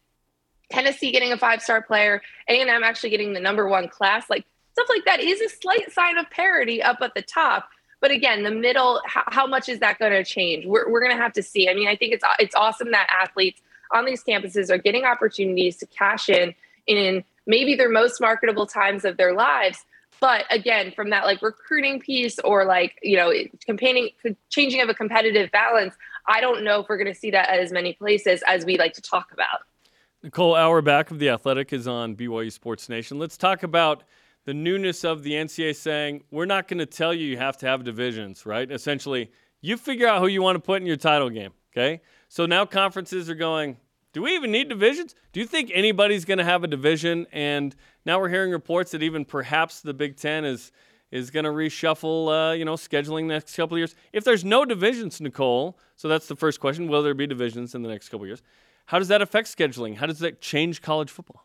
[0.72, 5.06] Tennessee getting a five-star player, A&M actually getting the number 1 class, like stuff like
[5.06, 7.70] that is a slight sign of parity up at the top.
[8.02, 10.66] But again, the middle, how, how much is that going to change?
[10.66, 11.70] We're, we're going to have to see.
[11.70, 15.78] I mean, I think it's it's awesome that athletes on these campuses are getting opportunities
[15.78, 16.54] to cash in
[16.88, 19.86] in maybe their most marketable times of their lives.
[20.20, 23.32] But again, from that like recruiting piece or like you know
[23.66, 24.10] campaigning,
[24.50, 25.96] changing of a competitive balance,
[26.28, 28.78] I don't know if we're going to see that at as many places as we
[28.78, 29.62] like to talk about.
[30.24, 33.20] Nicole Auerbach of The Athletic is on BYU Sports Nation.
[33.20, 34.04] Let's talk about
[34.46, 37.68] the newness of the NCAA saying, we're not going to tell you you have to
[37.68, 38.72] have divisions, right?
[38.72, 42.02] Essentially, you figure out who you want to put in your title game, okay?
[42.30, 43.78] So now conferences are going,
[44.16, 45.14] do we even need divisions?
[45.34, 47.28] Do you think anybody's going to have a division?
[47.34, 47.76] And
[48.06, 50.72] now we're hearing reports that even perhaps the Big Ten is
[51.12, 53.94] is going to reshuffle, uh, you know, scheduling next couple of years.
[54.14, 57.82] If there's no divisions, Nicole, so that's the first question: Will there be divisions in
[57.82, 58.42] the next couple of years?
[58.86, 59.98] How does that affect scheduling?
[59.98, 61.44] How does that change college football?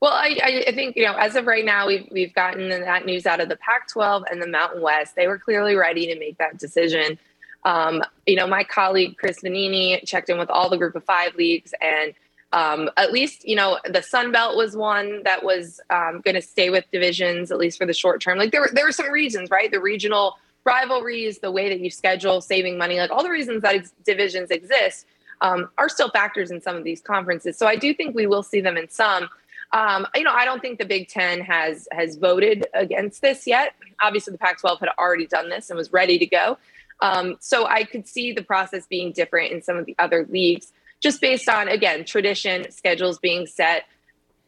[0.00, 3.26] Well, I, I think you know, as of right now, we've we've gotten that news
[3.26, 5.16] out of the Pac-12 and the Mountain West.
[5.16, 7.18] They were clearly ready to make that decision.
[7.64, 11.34] Um, you know, my colleague Chris Vannini checked in with all the Group of Five
[11.34, 12.14] leagues, and
[12.52, 16.42] um, at least you know the Sun Belt was one that was um, going to
[16.42, 18.38] stay with divisions at least for the short term.
[18.38, 19.70] Like there were there were some reasons, right?
[19.70, 23.74] The regional rivalries, the way that you schedule, saving money, like all the reasons that
[23.74, 25.06] ex- divisions exist
[25.40, 27.58] um, are still factors in some of these conferences.
[27.58, 29.28] So I do think we will see them in some.
[29.72, 33.74] Um, you know, I don't think the Big Ten has has voted against this yet.
[34.02, 36.58] Obviously, the Pac-12 had already done this and was ready to go.
[37.00, 40.72] Um, so I could see the process being different in some of the other leagues,
[41.00, 43.84] just based on again tradition, schedules being set,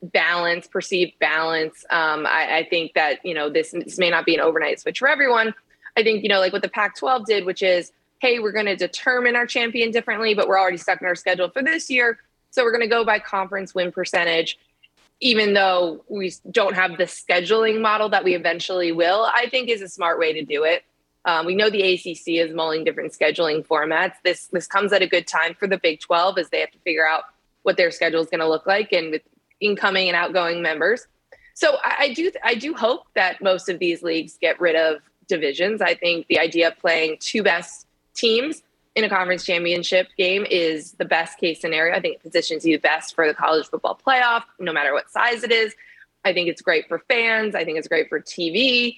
[0.03, 1.85] balance, perceived balance.
[1.91, 4.99] Um, I, I, think that you know this, this may not be an overnight switch
[4.99, 5.55] for everyone.
[5.97, 8.77] I think you know like what the Pac-12 did, which is hey, we're going to
[8.77, 12.19] determine our champion differently, but we're already stuck in our schedule for this year.
[12.51, 14.59] So we're going to go by conference win percentage
[15.21, 19.81] even though we don't have the scheduling model that we eventually will, I think is
[19.81, 20.85] a smart way to do it.
[21.27, 24.15] Um, we know the ACC is mulling different scheduling formats.
[24.25, 26.79] This this comes at a good time for the Big 12 as they have to
[26.79, 27.25] figure out
[27.63, 29.23] what their schedule is going to look like and with
[29.61, 31.07] incoming and outgoing members.
[31.55, 35.03] So I, I do I do hope that most of these leagues get rid of
[35.27, 35.83] divisions.
[35.83, 38.63] I think the idea of playing two best teams
[38.95, 41.95] in a conference championship game is the best case scenario.
[41.95, 45.43] I think it positions you best for the college football playoff, no matter what size
[45.43, 45.75] it is.
[46.25, 47.55] I think it's great for fans.
[47.55, 48.97] I think it's great for TV.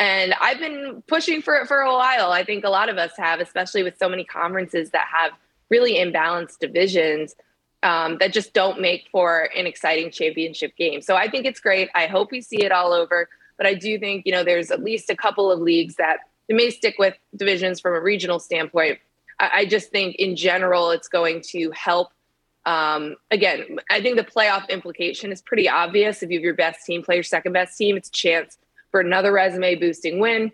[0.00, 2.32] And I've been pushing for it for a while.
[2.32, 5.32] I think a lot of us have, especially with so many conferences that have
[5.68, 7.36] really imbalanced divisions
[7.84, 11.02] um, that just don't make for an exciting championship game.
[11.02, 11.88] So I think it's great.
[11.94, 13.28] I hope we see it all over.
[13.56, 16.70] But I do think, you know, there's at least a couple of leagues that may
[16.70, 18.98] stick with divisions from a regional standpoint
[19.40, 22.12] I, I just think in general it's going to help.
[22.66, 26.22] Um, again, I think the playoff implication is pretty obvious.
[26.22, 28.58] If you have your best team play your second best team, it's a chance
[28.90, 30.52] for another resume boosting win.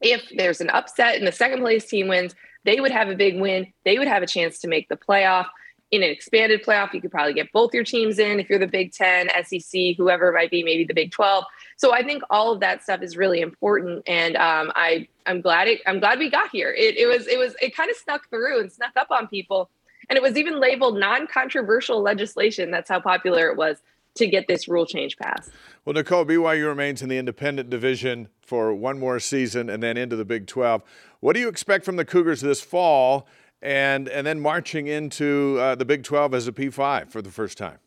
[0.00, 3.40] If there's an upset and the second place team wins, they would have a big
[3.40, 3.72] win.
[3.84, 5.46] They would have a chance to make the playoff.
[5.90, 8.66] In an expanded playoff, you could probably get both your teams in if you're the
[8.68, 11.44] Big Ten, SEC, whoever it might be, maybe the Big 12.
[11.76, 15.66] So I think all of that stuff is really important, and um, I I'm glad
[15.66, 16.70] it I'm glad we got here.
[16.70, 19.68] It, it was it was it kind of snuck through and snuck up on people,
[20.08, 22.70] and it was even labeled non-controversial legislation.
[22.70, 23.78] That's how popular it was
[24.16, 25.50] to get this rule change passed.
[25.84, 30.16] Well, Nicole, BYU remains in the independent division for one more season and then into
[30.16, 30.82] the Big 12.
[31.20, 33.26] What do you expect from the Cougars this fall
[33.62, 37.56] and, and then marching into uh, the Big 12 as a P5 for the first
[37.56, 37.78] time?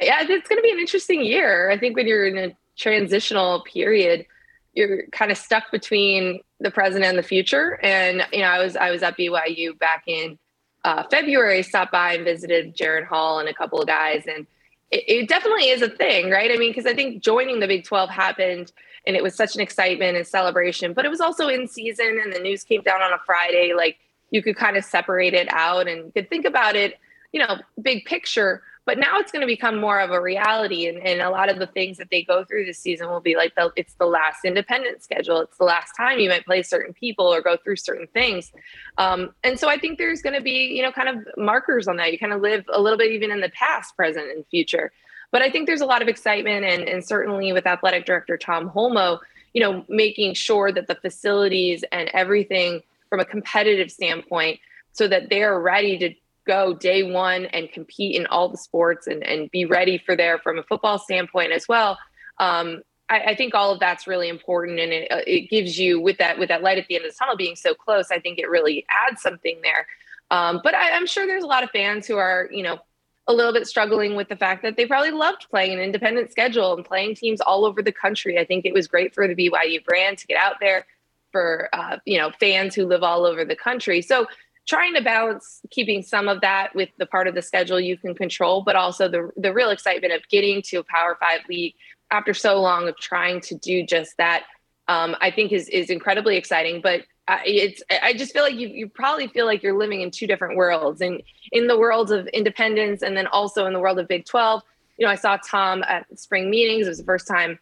[0.00, 1.70] yeah, it's going to be an interesting year.
[1.70, 4.26] I think when you're in a transitional period,
[4.74, 7.80] you're kind of stuck between the present and the future.
[7.82, 10.38] And you know, I was I was at BYU back in
[10.84, 14.46] uh, February, stopped by and visited Jaren Hall and a couple of guys, and
[14.90, 16.50] it, it definitely is a thing, right?
[16.50, 18.72] I mean, because I think joining the Big Twelve happened,
[19.06, 22.32] and it was such an excitement and celebration, but it was also in season, and
[22.32, 23.74] the news came down on a Friday.
[23.76, 23.98] Like
[24.30, 26.98] you could kind of separate it out and could think about it,
[27.32, 30.88] you know, big picture But now it's going to become more of a reality.
[30.88, 33.36] And, and a lot of the things that they go through this season will be
[33.36, 35.42] like the, it's the last independent schedule.
[35.42, 38.50] It's the last time you might play certain people or go through certain things.
[38.96, 41.98] Um, and so I think there's going to be, you know, kind of markers on
[41.98, 42.12] that.
[42.12, 44.90] You kind of live a little bit even in the past, present, and future.
[45.32, 46.64] But I think there's a lot of excitement.
[46.64, 49.18] And, and certainly with athletic director Tom Holmoe,
[49.52, 54.60] you know, making sure that the facilities and everything from a competitive standpoint
[54.92, 56.14] so that they're ready to
[56.48, 60.38] go day one and compete in all the sports and, and be ready for there
[60.38, 61.98] from a football standpoint as well.
[62.38, 66.00] Um, I, I, think all of that's really important, and it, uh, it gives you
[66.00, 68.10] with that with that light at the end of the tunnel being so close.
[68.10, 69.86] I think it really adds something there.
[70.30, 72.78] Um, but I, I'm sure there's a lot of fans who are you know
[73.26, 76.74] a little bit struggling with the fact that they probably loved playing an independent schedule
[76.74, 78.38] and playing teams all over the country.
[78.38, 80.86] I think it was great for the BYU brand to get out there
[81.30, 84.00] for uh, you know fans who live all over the country.
[84.00, 84.26] So
[84.68, 88.14] trying to balance keeping some of that with the part of the schedule you can
[88.14, 91.74] control, but also the the real excitement of getting to a Power Five league
[92.10, 94.44] after so long of trying to do just that.
[94.86, 97.02] Um, I think is is incredibly exciting, but
[97.44, 100.56] it's I just feel like you you probably feel like you're living in two different
[100.56, 104.24] worlds, and in the world of independence, and then also in the world of Big
[104.24, 104.62] Twelve.
[104.96, 106.86] You know, I saw Tom at spring meetings.
[106.86, 107.58] It was the first time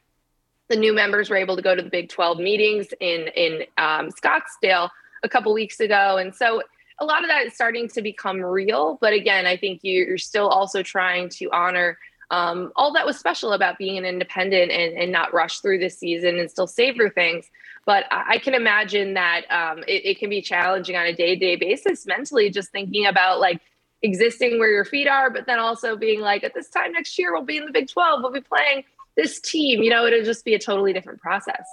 [0.69, 4.11] the new members were able to go to the Big Twelve meetings in in um,
[4.11, 4.91] Scottsdale
[5.23, 6.63] a couple weeks ago, and so
[6.99, 8.99] a lot of that is starting to become real.
[9.01, 11.99] But again, I think you're still also trying to honor
[12.31, 15.99] um, all that was special about being an independent and, and not rush through this
[15.99, 17.49] season and still savor things.
[17.85, 21.41] But I can imagine that um, it, it can be challenging on a day to
[21.41, 23.61] day basis mentally, just thinking about like
[24.03, 27.33] existing where your feet are, but then also being like, at this time next year,
[27.33, 28.83] we'll be in the Big 12, we'll be playing
[29.17, 29.83] this team.
[29.83, 31.65] You know, it'll just be a totally different process.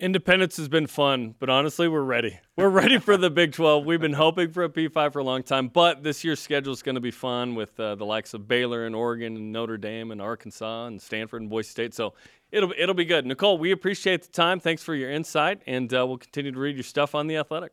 [0.00, 2.40] Independence has been fun, but honestly, we're ready.
[2.56, 3.86] We're ready for the Big 12.
[3.86, 6.82] We've been hoping for a P5 for a long time, but this year's schedule is
[6.82, 10.10] going to be fun with uh, the likes of Baylor and Oregon and Notre Dame
[10.10, 11.94] and Arkansas and Stanford and Boise State.
[11.94, 12.14] So
[12.50, 13.24] it'll it'll be good.
[13.24, 14.58] Nicole, we appreciate the time.
[14.58, 17.72] Thanks for your insight, and uh, we'll continue to read your stuff on the Athletic.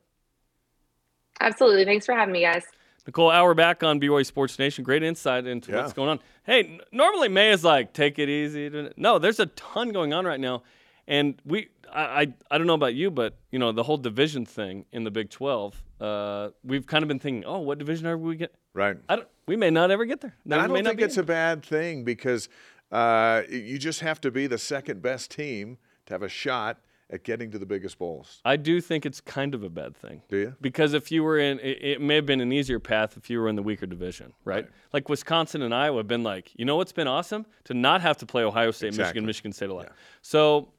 [1.40, 1.86] Absolutely.
[1.86, 2.66] Thanks for having me, guys.
[3.08, 4.84] Nicole Auerbach on BYU Sports Nation.
[4.84, 5.82] Great insight into yeah.
[5.82, 6.20] what's going on.
[6.44, 8.92] Hey, n- normally May is like take it easy.
[8.96, 10.64] No, there's a ton going on right now,
[11.08, 14.46] and we I, I, I don't know about you, but you know the whole division
[14.46, 15.82] thing in the Big Twelve.
[16.00, 18.54] Uh, we've kind of been thinking, oh, what division are we get?
[18.74, 18.98] Right.
[19.10, 20.36] I don't, we may not ever get there.
[20.46, 21.24] there I don't think it's in.
[21.24, 22.50] a bad thing because
[22.92, 26.80] uh, you just have to be the second best team to have a shot
[27.12, 28.40] at getting to the biggest bowls.
[28.46, 30.22] I do think it's kind of a bad thing.
[30.30, 30.56] Do you?
[30.62, 33.40] Because if you were in, it, it may have been an easier path if you
[33.40, 34.64] were in the weaker division, right?
[34.64, 34.72] right?
[34.94, 37.46] Like Wisconsin and Iowa have been like, you know what's been awesome?
[37.66, 39.22] To not have to play Ohio State, exactly.
[39.22, 39.86] Michigan, Michigan State a lot.
[39.88, 39.96] Yeah.
[40.22, 40.70] So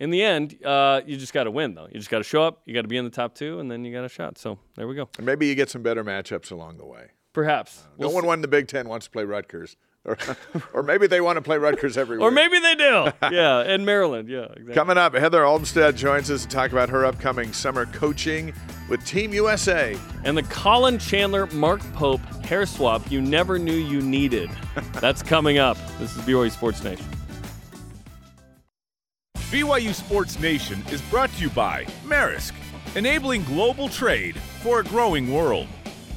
[0.00, 1.86] in the end, uh, you just got to win, though.
[1.86, 2.62] You just got to show up.
[2.66, 4.38] You got to be in the top two, and then you got a shot.
[4.38, 5.08] So there we go.
[5.16, 7.08] And maybe you get some better matchups along the way.
[7.32, 7.82] Perhaps.
[7.84, 9.76] Uh, we'll no one won the Big Ten wants to play Rutgers.
[10.04, 10.16] Or,
[10.72, 12.24] or maybe they want to play Rutgers every week.
[12.24, 13.10] or maybe they do.
[13.30, 14.28] yeah, in Maryland.
[14.28, 14.74] Yeah, exactly.
[14.74, 18.54] Coming up, Heather Olmstead joins us to talk about her upcoming summer coaching
[18.88, 19.96] with Team USA.
[20.24, 24.50] And the Colin Chandler Mark Pope hair swap you never knew you needed.
[24.94, 25.76] That's coming up.
[25.98, 27.04] This is BYU Sports Nation.
[29.50, 32.52] BYU Sports Nation is brought to you by Maersk,
[32.96, 35.66] enabling global trade for a growing world.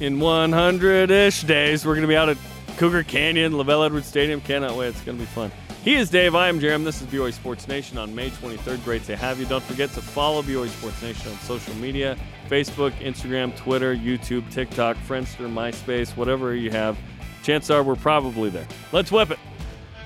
[0.00, 2.36] In 100 ish days, we're going to be out at
[2.76, 4.42] Cougar Canyon, LaVell Edwards Stadium.
[4.42, 4.88] Cannot wait.
[4.88, 5.50] It's going to be fun.
[5.82, 6.34] He is Dave.
[6.34, 6.84] I am Jarom.
[6.84, 8.84] This is BYU Sports Nation on May 23rd.
[8.84, 9.46] Great to have you.
[9.46, 12.18] Don't forget to follow BYU Sports Nation on social media
[12.50, 16.98] Facebook, Instagram, Twitter, YouTube, TikTok, Friendster, MySpace, whatever you have.
[17.42, 18.68] Chances are we're probably there.
[18.92, 19.38] Let's whip it.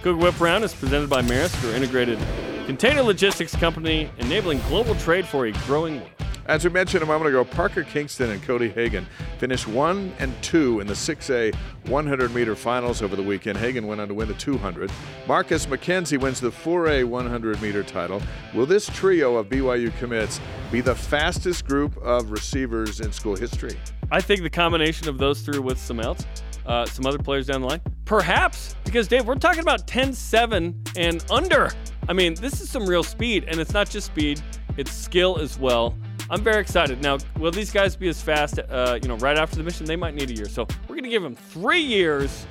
[0.02, 2.20] Cougar Whip Round is presented by Maersk, your integrated
[2.66, 6.10] container logistics company enabling global trade for a growing world.
[6.46, 9.06] As we mentioned a moment ago, Parker Kingston and Cody Hagen
[9.38, 11.54] finished one and two in the 6A
[11.88, 13.58] 100 meter finals over the weekend.
[13.58, 14.90] Hagan went on to win the 200.
[15.26, 18.20] Marcus McKenzie wins the 4A 100 meter title.
[18.54, 23.76] Will this trio of BYU commits be the fastest group of receivers in school history?
[24.10, 26.24] I think the combination of those three with some else
[26.66, 27.80] uh, some other players down the line?
[28.04, 31.70] Perhaps, because Dave, we're talking about 10 7 and under.
[32.08, 34.42] I mean, this is some real speed, and it's not just speed,
[34.76, 35.96] it's skill as well.
[36.28, 37.00] I'm very excited.
[37.02, 39.86] Now, will these guys be as fast, uh, you know, right after the mission?
[39.86, 40.48] They might need a year.
[40.48, 42.46] So we're going to give them three years.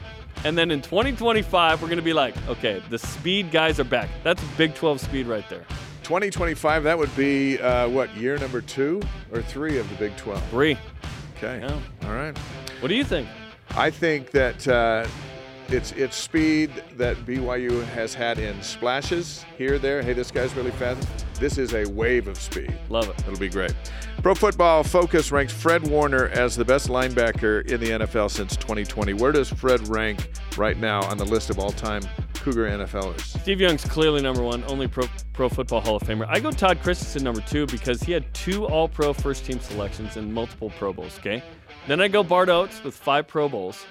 [0.45, 4.10] And then in 2025, we're going to be like, okay, the speed guys are back.
[4.24, 5.66] That's Big 12 speed right there.
[6.03, 9.01] 2025, that would be uh, what, year number two
[9.34, 10.41] or three of the Big 12?
[10.49, 10.78] Three.
[11.38, 11.60] Okay.
[11.60, 11.80] Yeah.
[12.08, 12.38] All right.
[12.80, 13.28] What do you think?
[13.72, 15.08] I think that uh,
[15.68, 20.02] it's it's speed that BYU has had in splashes here, there.
[20.02, 21.26] Hey, this guy's really fast.
[21.40, 22.78] This is a wave of speed.
[22.90, 23.20] Love it.
[23.22, 23.74] It'll be great.
[24.22, 29.14] Pro Football Focus ranks Fred Warner as the best linebacker in the NFL since 2020.
[29.14, 32.04] Where does Fred rank right now on the list of all-time
[32.46, 33.22] Cougar NFLers?
[33.41, 36.28] Steve Young's clearly number one, only Pro, Pro Football Hall of Famer.
[36.30, 40.16] I go Todd Christensen number two because he had two All Pro first team selections
[40.16, 41.18] and multiple Pro Bowls.
[41.18, 41.41] Okay,
[41.88, 43.84] then I go Bart Oates with five Pro Bowls.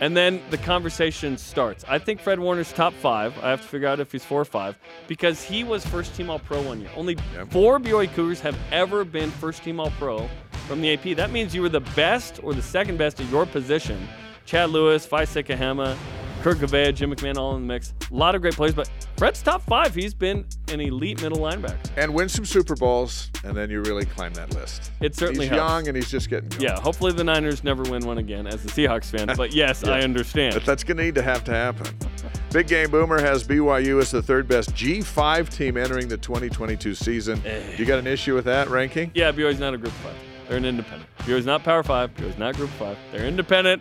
[0.00, 1.84] And then the conversation starts.
[1.88, 3.32] I think Fred Warner's top five.
[3.44, 4.76] I have to figure out if he's four or five
[5.06, 6.90] because he was first team All Pro one year.
[6.96, 7.52] Only Yep.
[7.52, 10.28] four BYU Cougars have ever been first team All Pro
[10.66, 11.14] from the AP.
[11.14, 14.08] That means you were the best or the second best at your position.
[14.46, 15.96] Chad Lewis, Vai Sikahema,
[16.44, 17.94] Kurt Gouveia, Jim McMahon, all in the mix.
[18.10, 19.94] A lot of great players, but Fred's top five.
[19.94, 21.78] He's been an elite middle linebacker.
[21.96, 24.90] And win some Super Bowls, and then you really climb that list.
[25.00, 25.70] It certainly He's helps.
[25.70, 26.60] young and he's just getting going.
[26.60, 29.34] Yeah, hopefully the Niners never win one again as a Seahawks fan.
[29.38, 30.52] But yes, I understand.
[30.52, 31.86] But that's going to need to have to happen.
[32.52, 37.40] Big Game Boomer has BYU as the third best G5 team entering the 2022 season.
[37.46, 37.76] Eh.
[37.78, 39.10] You got an issue with that ranking?
[39.14, 40.14] Yeah, BYU's not a group five.
[40.46, 41.08] They're an independent.
[41.20, 42.14] BYU's not power five.
[42.16, 42.98] BYU's not group five.
[43.12, 43.80] They're independent.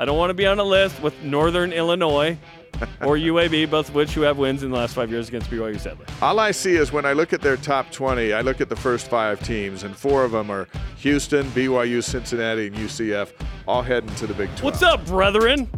[0.00, 2.38] I don't want to be on a list with Northern Illinois
[3.02, 5.78] or UAB, both of which who have wins in the last five years against BYU,
[5.78, 6.06] sadly.
[6.22, 8.76] All I see is when I look at their top 20, I look at the
[8.76, 13.32] first five teams, and four of them are Houston, BYU, Cincinnati, and UCF,
[13.68, 14.62] all heading to the Big 12.
[14.62, 15.70] What's up, brethren?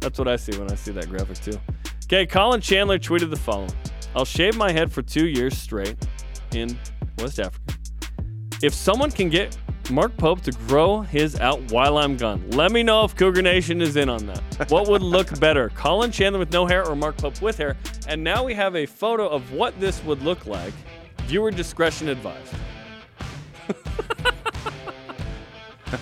[0.00, 1.60] That's what I see when I see that graphic, too.
[2.06, 3.70] Okay, Colin Chandler tweeted the following
[4.16, 5.94] I'll shave my head for two years straight
[6.50, 6.76] in
[7.18, 7.74] West Africa.
[8.60, 9.56] If someone can get
[9.90, 13.80] Mark Pope to grow his out while I'm gone, let me know if Cougar Nation
[13.80, 14.70] is in on that.
[14.70, 17.74] What would look better, Colin Chandler with no hair or Mark Pope with hair?
[18.06, 20.74] And now we have a photo of what this would look like.
[21.22, 22.54] Viewer discretion advised.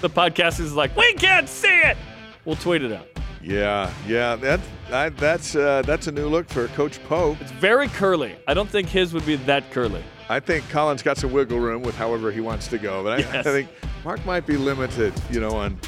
[0.00, 1.96] the podcast is like, we can't see it.
[2.44, 3.06] We'll tweet it out.
[3.40, 4.60] Yeah, yeah, that,
[4.90, 7.40] I, that's uh, that's a new look for Coach Pope.
[7.40, 8.34] It's very curly.
[8.48, 10.02] I don't think his would be that curly.
[10.28, 13.38] I think Colin's got some wiggle room with however he wants to go, but I,
[13.38, 13.68] I think
[14.04, 15.78] Mark might be limited, you know, on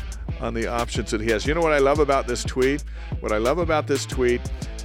[0.40, 1.46] on the options that he has.
[1.46, 2.84] You know what I love about this tweet?
[3.20, 4.40] What I love about this tweet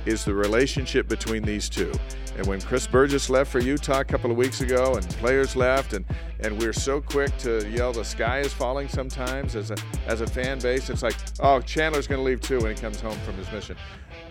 [0.05, 1.91] is the relationship between these two.
[2.35, 5.93] And when Chris Burgess left for Utah a couple of weeks ago, and players left,
[5.93, 6.03] and
[6.39, 9.77] and we're so quick to yell the sky is falling sometimes as a
[10.07, 10.89] as a fan base.
[10.89, 13.77] It's like, oh, Chandler's going to leave too when he comes home from his mission.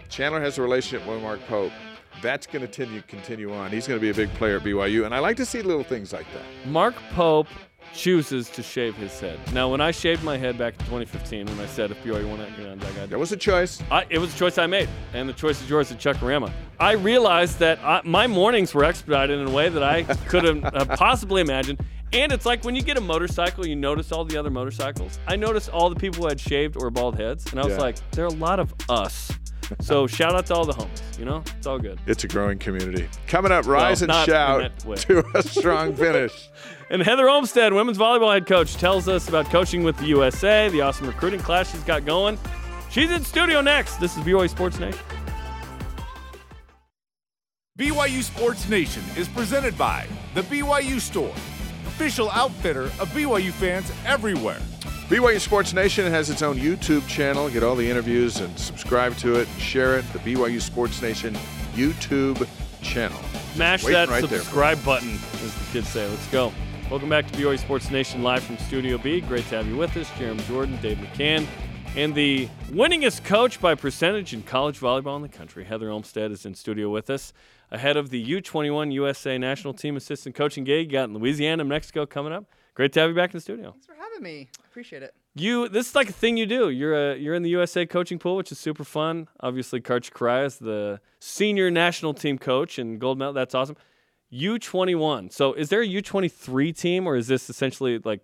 [0.08, 1.72] Chandler has a relationship with Mark Pope.
[2.22, 3.70] That's going to continue continue on.
[3.70, 5.82] He's going to be a big player at BYU, and I like to see little
[5.84, 6.70] things like that.
[6.70, 7.48] Mark Pope
[7.92, 9.38] chooses to shave his head.
[9.52, 12.38] Now, when I shaved my head back in 2015, when I said if BYU won
[12.38, 13.82] that, I got That was a choice.
[13.90, 16.50] I, it was a choice I made, and the choice is yours at Chuckarama.
[16.80, 20.84] I realized that I, my mornings were expedited in a way that I couldn't uh,
[20.96, 21.76] possibly imagine.
[22.14, 25.18] And it's like when you get a motorcycle, you notice all the other motorcycles.
[25.26, 27.80] I noticed all the people who had shaved or bald heads, and I was Yeah.
[27.80, 29.32] like, there are a lot of us.
[29.80, 31.18] So shout out to all the homies.
[31.18, 31.98] You know, it's all good.
[32.06, 33.08] It's a growing community.
[33.26, 36.48] Coming up, rise Well, and shout to a strong finish.
[36.90, 40.80] And Heather Olmstead, women's volleyball head coach, tells us about coaching with the USA, the
[40.82, 42.38] awesome recruiting class she's got going.
[42.90, 43.96] She's in studio next.
[43.96, 45.00] This is BYU Sports Nation.
[47.78, 51.32] BYU Sports Nation is presented by The BYU Store,
[51.86, 54.60] official outfitter of BYU fans everywhere.
[55.08, 57.50] BYU Sports Nation has its own YouTube channel.
[57.50, 60.10] Get all the interviews and subscribe to it and share it.
[60.12, 61.34] The BYU Sports Nation
[61.74, 62.48] YouTube
[62.80, 63.18] channel.
[63.54, 64.38] Smash that right there.
[64.40, 66.08] subscribe button, as the kids say.
[66.08, 66.52] Let's go.
[66.90, 69.20] Welcome back to BYU Sports Nation live from Studio B.
[69.20, 70.08] Great to have you with us.
[70.12, 71.46] Jarom Jordan, Dave McCann,
[71.94, 76.46] and the winningest coach by percentage in college volleyball in the country, Heather Olmstead, is
[76.46, 77.34] in studio with us
[77.70, 82.06] ahead of the U21 USA national team assistant coaching gig you got in Louisiana, Mexico
[82.06, 82.44] coming up.
[82.74, 83.72] Great to have you back in the studio.
[83.72, 84.48] Thanks for having me.
[84.58, 85.14] I appreciate it.
[85.34, 86.70] You this is like a thing you do.
[86.70, 89.28] You're a, you're in the USA coaching pool, which is super fun.
[89.40, 93.32] Obviously, Karch Kiraly is the senior national team coach and gold medal.
[93.34, 93.76] That's awesome.
[94.32, 95.32] U21.
[95.32, 98.20] So, is there a U23 team, or is this essentially like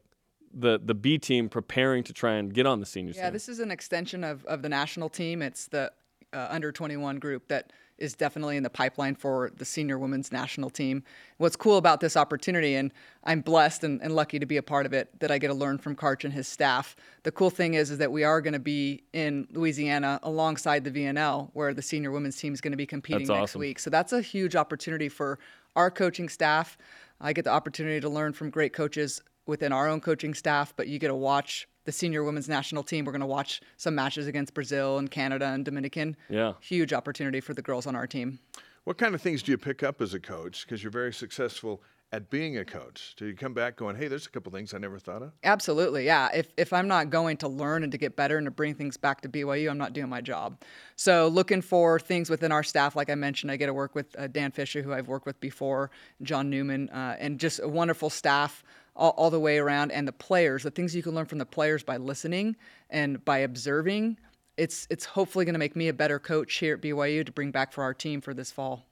[0.53, 3.33] the the B team preparing to try and get on the senior Yeah, team?
[3.35, 5.43] this is an extension of, of the national team.
[5.43, 5.93] It's the
[6.33, 10.71] uh, under 21 group that is definitely in the pipeline for the senior women's national
[10.71, 11.03] team.
[11.37, 12.93] What's cool about this opportunity, and
[13.25, 15.55] I'm blessed and, and lucky to be a part of it, that I get to
[15.55, 16.97] learn from Karch and his staff.
[17.25, 20.91] The cool thing is, is that we are going to be in Louisiana alongside the
[20.91, 23.61] VNL, where the senior women's team is going to be competing That's next awesome.
[23.61, 23.79] week.
[23.79, 25.39] So that's a huge opportunity for
[25.77, 26.79] our coaching staff.
[27.21, 30.89] I get the opportunity to learn from great coaches within our own coaching staff, but
[30.89, 33.05] you get to watch the senior women's national team.
[33.05, 36.17] We're going to watch some matches against Brazil and Canada and Dominican.
[36.29, 36.53] Yeah.
[36.61, 38.39] Huge opportunity for the girls on our team.
[38.85, 40.65] What kind of things do you pick up as a coach?
[40.65, 41.83] Because you're very successful
[42.13, 43.15] at being a coach?
[43.17, 45.33] Do you come back going, hey, there's a couple things I never thought of?
[45.45, 46.29] Absolutely, yeah.
[46.33, 48.97] If, if I'm not going to learn and to get better and to bring things
[48.97, 50.63] back to BYU, I'm not doing my job.
[50.97, 54.19] So looking for things within our staff, like I mentioned, I get to work with
[54.19, 55.91] uh, Dan Fisher, who I've worked with before,
[56.23, 58.65] John Newman, uh, and just a wonderful staff
[58.97, 59.93] all, all the way around.
[59.93, 62.57] And the players, the things you can learn from the players by listening
[62.89, 64.19] and by observing.
[64.57, 67.51] It's, it's hopefully going to make me a better coach here at BYU to bring
[67.51, 68.88] back for our team for this fall.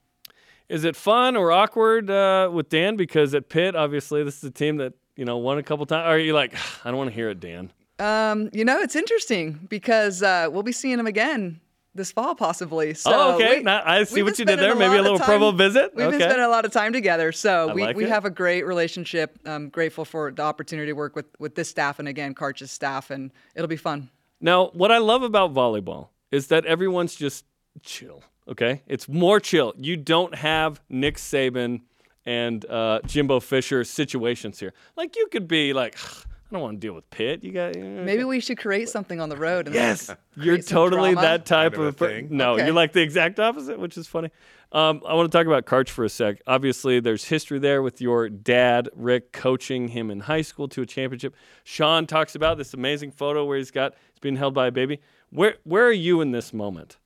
[0.69, 2.97] Is it fun or awkward uh, with Dan?
[2.97, 6.07] Because at Pitt, obviously, this is a team that you know won a couple times.
[6.07, 6.55] Are you like,
[6.85, 7.73] I don't want to hear it, Dan?
[7.99, 11.61] Um, you know, it's interesting because uh, we'll be seeing him again
[11.95, 12.95] this fall, possibly.
[12.95, 13.59] So oh, okay.
[13.59, 14.75] We, now, I see what you did there.
[14.75, 15.93] Maybe a little time, Provo visit.
[15.95, 16.19] We've okay.
[16.19, 18.11] been spending a lot of time together, so I we, like we it.
[18.11, 19.39] have a great relationship.
[19.45, 23.11] I'm grateful for the opportunity to work with with this staff and again Karch's staff,
[23.11, 24.11] and it'll be fun.
[24.41, 27.45] Now, what I love about volleyball is that everyone's just
[27.83, 28.23] chill.
[28.49, 29.75] Okay, it's more chill.
[29.77, 31.81] You don't have Nick Saban
[32.25, 34.73] and uh, Jimbo Fisher situations here.
[34.97, 37.43] Like you could be like, I don't want to deal with Pitt.
[37.43, 39.67] You got maybe we should create something on the road.
[39.67, 41.27] And yes, like, you're totally drama.
[41.27, 42.29] that type Kind of a of, per- thing.
[42.31, 42.67] No, Okay.
[42.67, 44.31] you're like the exact opposite, which is funny.
[44.71, 46.41] Um, I want to talk about Karch for a sec.
[46.47, 50.87] Obviously, there's history there with your dad, Rick, coaching him in high school to a
[50.87, 51.35] championship.
[51.65, 55.01] Sean talks about this amazing photo where he's got he's being held by a baby.
[55.31, 56.97] Where where are you in this moment?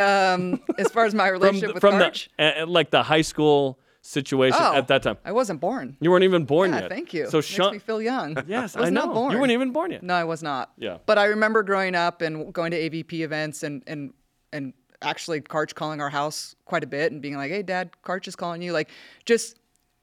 [0.00, 3.22] Um, as far as my relationship the, with from Karch, the uh, like the high
[3.22, 5.18] school situation oh, at that time.
[5.24, 5.96] I wasn't born.
[6.00, 6.90] You weren't even born Yeah, yet.
[6.90, 7.28] thank you.
[7.28, 8.36] So Makes me feel young.
[8.46, 9.32] yes, I was I know not born.
[9.32, 10.02] you weren't even born yet.
[10.02, 10.72] No, I was not.
[10.78, 10.98] Yeah.
[11.06, 14.12] But I remember growing up and going to AVP events and and
[14.52, 14.72] and
[15.02, 18.36] actually Karch calling our house quite a bit and being like, "Hey, Dad, Karch is
[18.36, 18.90] calling you." Like
[19.26, 19.58] just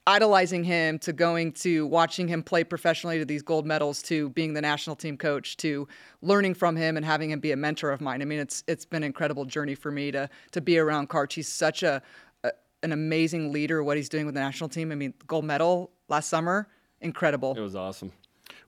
[0.07, 4.53] idolizing him to going to watching him play professionally to these gold medals to being
[4.53, 5.85] the national team coach to
[6.21, 8.21] learning from him and having him be a mentor of mine.
[8.21, 11.33] I mean, it's it's been an incredible journey for me to to be around Karch.
[11.33, 12.01] He's such a,
[12.45, 12.51] a
[12.81, 13.83] an amazing leader.
[13.83, 14.91] What he's doing with the national team.
[14.91, 16.69] I mean, gold medal last summer,
[17.01, 17.53] incredible.
[17.55, 18.13] It was awesome.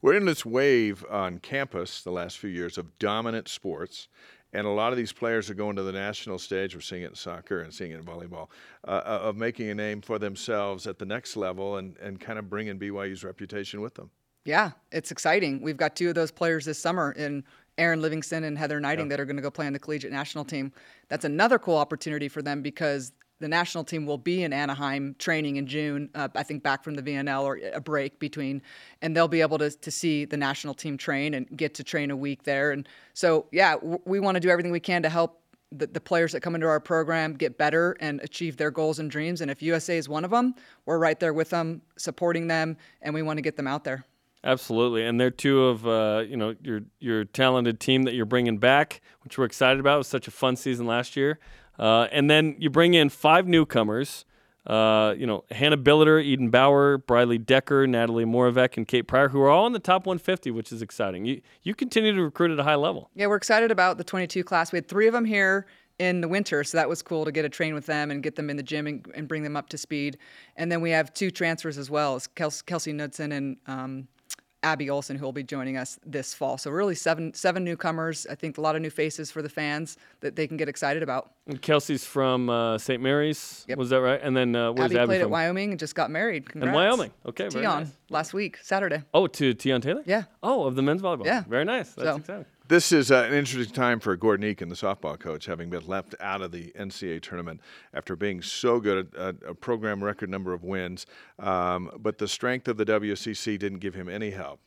[0.01, 4.09] We're in this wave on campus the last few years of dominant sports,
[4.53, 6.75] and a lot of these players are going to the national stage.
[6.75, 8.49] We're seeing it in soccer and seeing it in volleyball,
[8.87, 12.49] uh, of making a name for themselves at the next level and, and kind of
[12.49, 14.09] bringing BYU's reputation with them.
[14.45, 15.61] Yeah, it's exciting.
[15.61, 17.43] We've got two of those players this summer in
[17.77, 20.43] Erin Livingston and Heather Gneiting that are going to go play on the collegiate national
[20.45, 20.71] team.
[21.07, 25.55] That's another cool opportunity for them because the national team will be in Anaheim training
[25.55, 28.61] in June, uh, I think back from the VNL or a break between,
[29.01, 32.11] and they'll be able to, to see the national team train and get to train
[32.11, 32.71] a week there.
[32.71, 36.01] And so, yeah, w- we want to do everything we can to help the, the
[36.01, 39.41] players that come into our program get better and achieve their goals and dreams.
[39.41, 43.13] And if USA is one of them, we're right there with them, supporting them, and
[43.13, 44.03] we want to get them out there.
[44.43, 48.57] Absolutely, and they're two of uh, you know your your talented team that you're bringing
[48.57, 49.95] back, which we're excited about.
[49.95, 51.39] It was such a fun season last year,
[51.77, 54.23] uh, and then you bring in five newcomers.
[54.65, 59.41] Uh, you know Hannah Billiter, Eden Bauer, Briley Decker, Natalie Moravec, and Kate Pryor, who
[59.41, 61.25] are all in the top 150, which is exciting.
[61.25, 63.09] You you continue to recruit at a high level.
[63.15, 64.71] Yeah, we're excited about the 22 class.
[64.71, 65.65] We had three of them here
[65.97, 68.37] in the winter, so that was cool to get a train with them and get
[68.37, 70.17] them in the gym and, and bring them up to speed.
[70.55, 74.07] And then we have two transfers as well, as Kelsey Knudsen and um,
[74.61, 76.57] Abby Olson, who will be joining us this fall.
[76.57, 78.27] So really seven seven newcomers.
[78.29, 81.01] I think a lot of new faces for the fans that they can get excited
[81.01, 81.31] about.
[81.47, 83.01] And Kelsey's from uh, St.
[83.01, 83.77] Mary's, Yep.
[83.77, 84.19] was that right?
[84.21, 85.27] And then uh, where's Abby Abby, played from?
[85.27, 86.43] at Wyoming and just got married.
[86.53, 86.75] In Congrats.
[86.75, 87.11] Wyoming.
[87.25, 87.87] Okay, Tion nice.
[88.09, 89.01] last week, Saturday.
[89.13, 90.03] Oh, to Tion Taylor.
[90.05, 90.23] Yeah.
[90.43, 91.25] Oh, of the men's volleyball.
[91.25, 91.43] Yeah.
[91.47, 91.93] Very nice.
[91.93, 92.45] That's So- exciting.
[92.69, 96.13] This is uh, an interesting time for Gordon Eakin, the softball coach, having been left
[96.19, 97.61] out of the NCAA tournament
[97.95, 101.07] after being so good at a, program record number of wins.
[101.39, 104.59] Um, but the strength of the WCC didn't give him any help.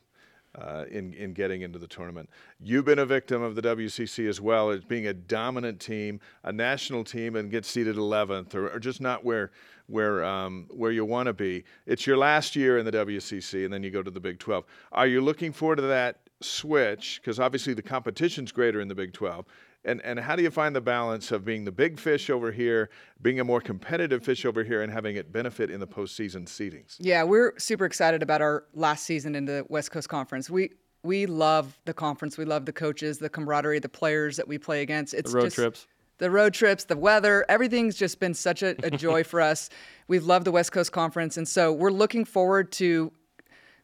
[0.54, 2.28] Uh, in in getting into the tournament,
[2.60, 6.52] you've been a victim of the WCC as well as being a dominant team, a
[6.52, 9.50] national team, and get seated 11th, or, or just not where
[9.86, 11.64] where um, where you want to be.
[11.86, 14.64] It's your last year in the WCC, and then you go to the Big 12.
[14.90, 17.20] Are you looking forward to that switch?
[17.20, 19.46] Because obviously the competition's greater in the Big 12.
[19.84, 22.88] And, and how do you find the balance of being the big fish over here,
[23.20, 26.96] being a more competitive fish over here, and having it benefit in the postseason seedings?
[27.00, 30.48] Yeah, we're super excited about our last season in the West Coast Conference.
[30.48, 30.70] We
[31.04, 32.38] we love the conference.
[32.38, 35.14] We love the coaches, the camaraderie, the players that we play against.
[35.14, 35.86] It's The road just, trips.
[36.18, 39.68] The road trips, the weather, everything's just been such a, a joy for us.
[40.06, 43.12] We've loved the West Coast Conference, and so we're looking forward to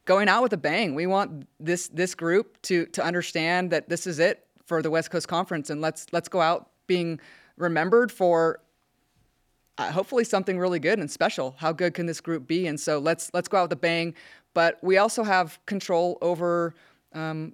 [0.09, 0.95] going out with a bang.
[0.95, 5.11] We want this this group to to understand that this is it for the West
[5.11, 7.19] Coast Conference, and let's let's go out being
[7.57, 8.59] remembered for
[9.77, 11.55] uh, hopefully something really good and special.
[11.59, 12.65] How good can this group be?
[12.65, 14.15] And so let's let's go out with a bang.
[14.55, 16.73] But we also have control over
[17.13, 17.53] um,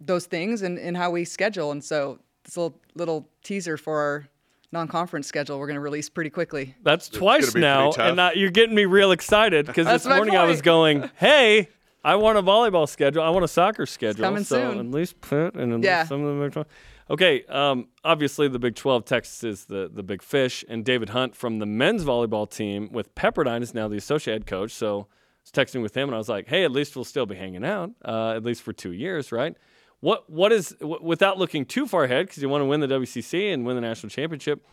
[0.00, 1.72] those things and, and how we schedule.
[1.72, 4.28] And so this little little teaser for our
[4.70, 6.76] non-conference schedule we're going to release pretty quickly.
[6.84, 10.36] That's twice now, and uh, you're getting me real excited because this That's my morning
[10.36, 11.68] I was going, "Hey,
[12.04, 13.22] I want a volleyball schedule.
[13.22, 14.22] I want a soccer schedule.
[14.24, 14.78] coming so soon.
[14.78, 15.98] at least put and at Yeah.
[16.00, 16.66] least some of the Big 12.
[17.10, 21.34] Okay, um, obviously the Big 12, Texas is the the big fish, and David Hunt
[21.34, 24.72] from the men's volleyball team with Pepperdine is now the associate head coach.
[24.72, 25.04] So I
[25.42, 27.64] was texting with him, and I was like, "Hey, at least we'll still be hanging
[27.64, 29.56] out, uh, at least for two years, right?"
[30.00, 32.86] What what is w- without looking too far ahead because you want to win the
[32.88, 34.64] WCC and win the national championship.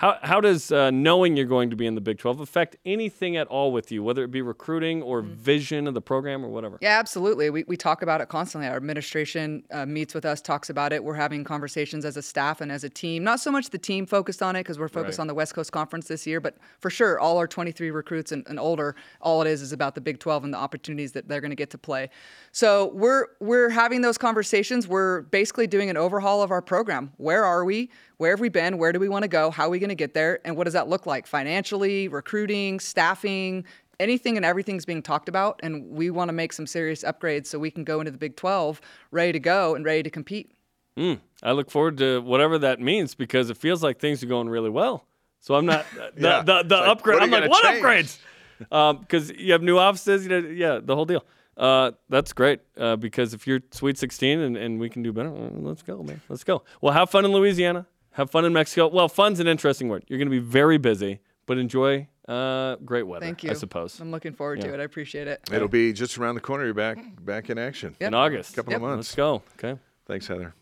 [0.00, 3.36] How, how does uh, knowing you're going to be in the Big 12 affect anything
[3.36, 6.78] at all with you, whether it be recruiting or vision of the program or whatever?
[6.80, 7.50] Yeah, absolutely.
[7.50, 8.66] We, we talk about it constantly.
[8.66, 11.04] Our administration uh, meets with us, talks about it.
[11.04, 13.22] We're having conversations as a staff and as a team.
[13.24, 15.24] Not so much the team focused on it because we're focused Right.
[15.24, 18.42] on the West Coast Conference this year, but for sure, all our 23 recruits and,
[18.48, 21.42] and older, all it is is about the Big 12 and the opportunities that they're
[21.42, 22.08] going to get to play.
[22.52, 24.88] So we're we're having those conversations.
[24.88, 27.12] We're basically doing an overhaul of our program.
[27.18, 27.90] Where are we?
[28.20, 28.76] Where have we been?
[28.76, 29.50] Where do we want to go?
[29.50, 30.40] How are we going to get there?
[30.44, 33.64] And what does that look like financially, recruiting, staffing?
[33.98, 37.58] anything and everything's being talked about, and we want to make some serious upgrades so
[37.58, 40.52] we can go into the Big 12 ready to go and ready to compete.
[40.96, 44.48] Mm, I look forward to whatever that means because it feels like things are going
[44.48, 45.04] really well.
[45.40, 46.42] So I'm not the Yeah.
[46.42, 47.22] the, the It's like, upgrade.
[47.22, 47.84] I'm like, what change?
[47.84, 49.00] upgrades?
[49.00, 51.22] Because you have new offices, you know, yeah, the whole deal.
[51.58, 55.30] Uh, that's great uh, because if you're Sweet 16 and, and we can do better,
[55.30, 56.22] well, let's go, man.
[56.30, 56.62] Let's go.
[56.80, 57.86] Well, have fun in Louisiana.
[58.12, 58.88] Have fun in Mexico.
[58.88, 60.04] Well, fun's an interesting word.
[60.08, 63.24] You're going to be very busy, but enjoy uh, great weather.
[63.24, 63.50] Thank you.
[63.50, 63.98] I suppose.
[64.00, 64.80] I'm looking forward to it.
[64.80, 65.40] I appreciate it.
[65.52, 66.64] It'll be just around the corner.
[66.64, 67.96] You're back back in action.
[68.00, 68.08] Yep.
[68.08, 68.52] In August.
[68.52, 69.08] A Couple of months.
[69.08, 69.42] Let's go.
[69.58, 69.78] Okay.
[70.06, 70.54] Thanks, Heather.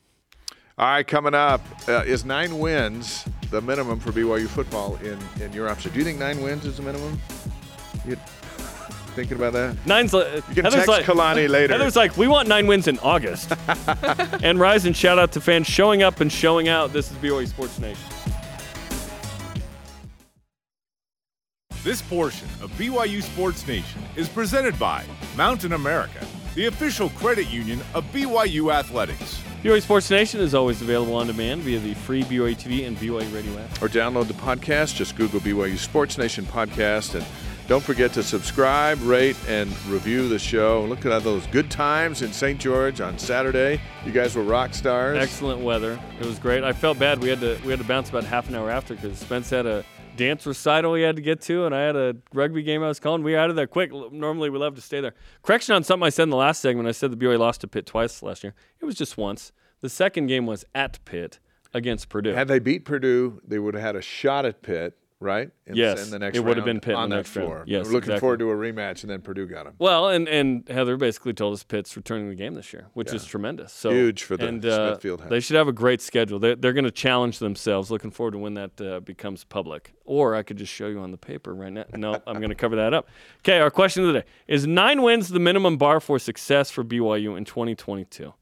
[0.78, 5.52] All right, coming up uh, is nine wins the minimum for BYU football in in
[5.52, 5.92] your option.
[5.92, 7.20] Do you think nine wins is the minimum?
[8.06, 8.16] You
[9.10, 9.76] thinking about that?
[9.86, 11.72] Nine's like, You can Heather's text like, Kalani later.
[11.72, 13.52] Heather's like, we want nine wins in August.
[14.42, 16.92] and rise and shout out to fans showing up and showing out.
[16.92, 18.02] This is BYU Sports Nation.
[21.84, 25.04] This portion of BYU Sports Nation is presented by
[25.36, 29.40] Mountain America, the official credit union of BYU Athletics.
[29.62, 33.32] BYU Sports Nation is always available on demand via the free BYU TV and BYU
[33.34, 33.82] Radio app.
[33.82, 34.96] or download the podcast.
[34.96, 37.24] Just Google BYU Sports Nation podcast and
[37.68, 40.86] don't forget to subscribe, rate, and review the show.
[40.88, 42.58] Look at all those good times in St.
[42.58, 43.78] George on Saturday.
[44.06, 45.18] You guys were rock stars.
[45.18, 46.00] Excellent weather.
[46.18, 46.64] It was great.
[46.64, 47.22] I felt bad.
[47.22, 49.66] We had to we had to bounce about half an hour after because Spence had
[49.66, 49.84] a
[50.16, 52.98] dance recital he had to get to, and I had a rugby game I was
[52.98, 53.22] calling.
[53.22, 53.92] We were out of there quick.
[53.92, 55.12] Normally we love to stay there.
[55.42, 56.88] Correction on something I said in the last segment.
[56.88, 58.54] I said the BYU lost to Pitt twice last year.
[58.80, 59.52] It was just once.
[59.82, 61.38] The second game was at Pitt
[61.74, 62.32] against Purdue.
[62.32, 65.50] Had they beat Purdue, they would have had a shot at Pitt, right?
[65.66, 67.48] In, Yes, in the next it would have been Pitt on the that next round.
[67.48, 67.64] floor.
[67.66, 68.20] Yes, We're looking exactly.
[68.20, 69.74] forward to a rematch, and then Purdue got him.
[69.78, 73.24] Well, and, and Heather basically told us Pitt's returning the game this year, which is
[73.24, 73.72] tremendous.
[73.72, 75.28] So Huge for the and, uh, Smith Fieldhouse.
[75.28, 76.38] They should have a great schedule.
[76.38, 77.90] They're, they're going to challenge themselves.
[77.90, 79.92] Looking forward to when that uh, becomes public.
[80.04, 81.84] Or I could just show you on the paper right now.
[81.94, 83.08] No, I'm going to cover that up.
[83.40, 86.82] Okay, our question of the day is nine wins the minimum bar for success for
[86.84, 88.32] BYU in 2022?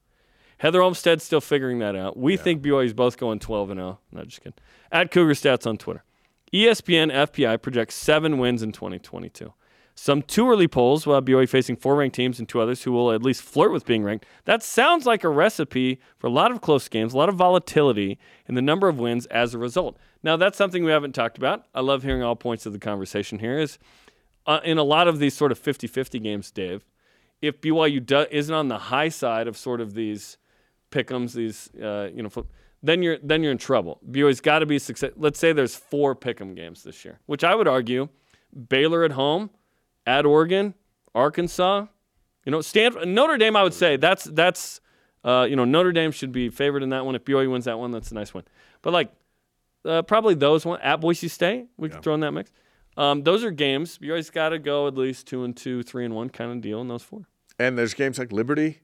[0.59, 2.17] Heather Olmstead's still figuring that out.
[2.17, 3.99] We think BYU's both going 12 and 0.
[4.13, 4.55] Not just kidding.
[4.91, 6.03] At Cougar Stats on Twitter.
[6.53, 9.53] ESPN FPI projects seven wins in 2022.
[9.99, 12.93] Some too early polls will have BYU facing four ranked teams and two others who
[12.93, 14.27] will at least flirt with being ranked.
[14.45, 18.19] That sounds like a recipe for a lot of close games, a lot of volatility
[18.47, 19.97] in the number of wins as a result.
[20.23, 21.65] Now, that's something we haven't talked about.
[21.75, 23.59] I love hearing all points of the conversation here.
[23.59, 23.79] Is
[24.47, 26.85] uh, in a lot of these sort of 50 50 games, Dave,
[27.41, 30.37] if BYU do, isn't on the high side of sort of these
[30.91, 32.43] pick'ems, these uh, you know, fl-
[32.83, 34.01] then you're then you're in trouble.
[34.11, 35.13] BYU's got to be success.
[35.17, 38.09] Let's say there's four pick'em games this year, which I would argue,
[38.69, 39.51] Baylor at home,
[40.07, 40.75] at Oregon,
[41.15, 41.87] Arkansas,
[42.45, 43.57] you know, Stanford, Notre Dame.
[43.57, 44.81] I would say that's that's
[45.25, 47.15] uh, you know Notre Dame should be favored in that one.
[47.15, 48.45] If BYU wins that one, that's a nice one.
[48.83, 49.11] But like
[49.85, 52.51] uh, probably those one at Boise State, we could throw in that mix.
[52.97, 53.99] Um, those are games.
[54.01, 56.61] You always got to go at least two and two, three and one kind of
[56.61, 57.29] deal in those four.
[57.59, 58.81] And there's games like Liberty.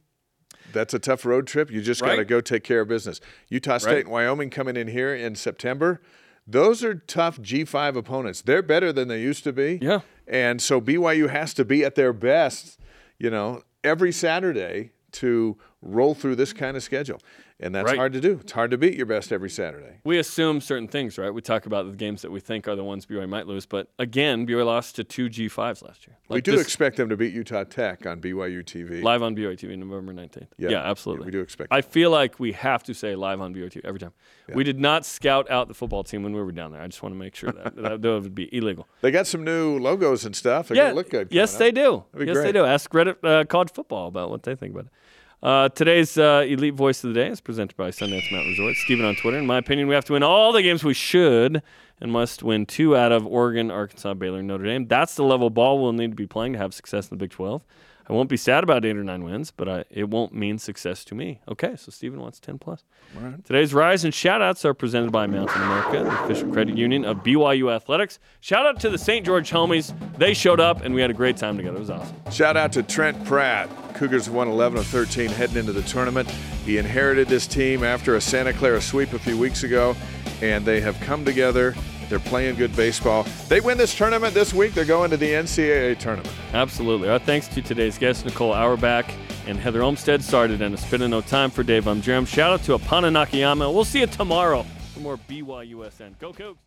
[0.72, 1.70] That's a tough road trip.
[1.70, 3.20] You just got to go take care of business.
[3.48, 4.04] Utah State Right.
[4.04, 6.00] and Wyoming coming in here in September.
[6.46, 8.42] Those are tough G5 opponents.
[8.42, 9.78] They're better than they used to be.
[9.80, 10.00] Yeah.
[10.26, 12.78] And so BYU has to be at their best,
[13.18, 17.20] you know, every Saturday to roll through this kind of schedule.
[17.62, 17.96] And that's Right.
[17.96, 18.38] hard to do.
[18.42, 20.00] It's hard to beat your best every Saturday.
[20.04, 21.32] We assume certain things, right?
[21.32, 23.88] We talk about the games that we think are the ones BYU might lose, but
[24.00, 26.16] again, BYU lost to two G5s last year.
[26.28, 29.00] we do expect them to beat Utah Tech on BYU TV.
[29.02, 30.48] live on BYU TV November 19th.
[30.58, 30.70] Yeah.
[30.70, 31.26] Yeah, Yeah, absolutely.
[31.26, 34.00] we do expect I feel like we have to say live on BYU TV every
[34.00, 34.12] time.
[34.54, 36.82] We did not scout out the football team when we were down there.
[36.82, 38.86] I just want to make sure that that, that would be illegal.
[39.00, 40.68] They got some new logos and stuff.
[40.68, 41.28] They're yeah, look good.
[41.30, 42.04] yes, they do.
[42.18, 42.64] Yes, they do.
[42.64, 44.92] Ask Reddit uh, college football about what they think about it.
[45.42, 48.76] Uh, today's uh, Elite Voice of the Day is presented by Sundance Mountain Resort.
[48.76, 49.38] Steven on Twitter.
[49.38, 51.62] In my opinion, we have to win all the games we should
[52.00, 54.86] and must win two out of Oregon, Arkansas, Baylor, Notre Dame.
[54.86, 57.30] That's the level ball we'll need to be playing to have success in the Big
[57.30, 57.64] 12.
[58.08, 61.04] I won't be sad about eight or nine wins, but I, it won't mean success
[61.06, 61.40] to me.
[61.48, 62.84] Okay, so Steven wants 10 plus.
[63.44, 67.72] Today's Rise and Shoutouts are presented by Mountain America, the official credit union of BYU
[67.72, 68.18] Athletics.
[68.40, 69.24] Shout out to the St.
[69.24, 69.94] George homies.
[70.18, 71.76] They showed up and we had a great time together.
[71.76, 72.16] It was awesome.
[72.30, 73.68] Shout out to Trent Pratt.
[73.94, 76.28] Cougars won 11 of 13 heading into the tournament.
[76.64, 79.94] He inherited this team after a Santa Clara sweep a few weeks ago,
[80.40, 81.74] and they have come together.
[82.12, 83.24] They're playing good baseball.
[83.48, 84.74] They win this tournament this week.
[84.74, 86.30] They're going to the NCAA tournament.
[86.52, 87.08] Absolutely.
[87.08, 89.06] Our thanks to today's guests, Nicole Auerbach
[89.46, 90.22] and Heather Olmstead.
[90.22, 91.88] Started in a spin of no time for Dave.
[91.88, 92.26] I'm Jarom.
[92.26, 93.72] Shout out to Apana Nakayama.
[93.72, 96.18] We'll see you tomorrow for more BYUSN.
[96.18, 96.58] Go Cougs.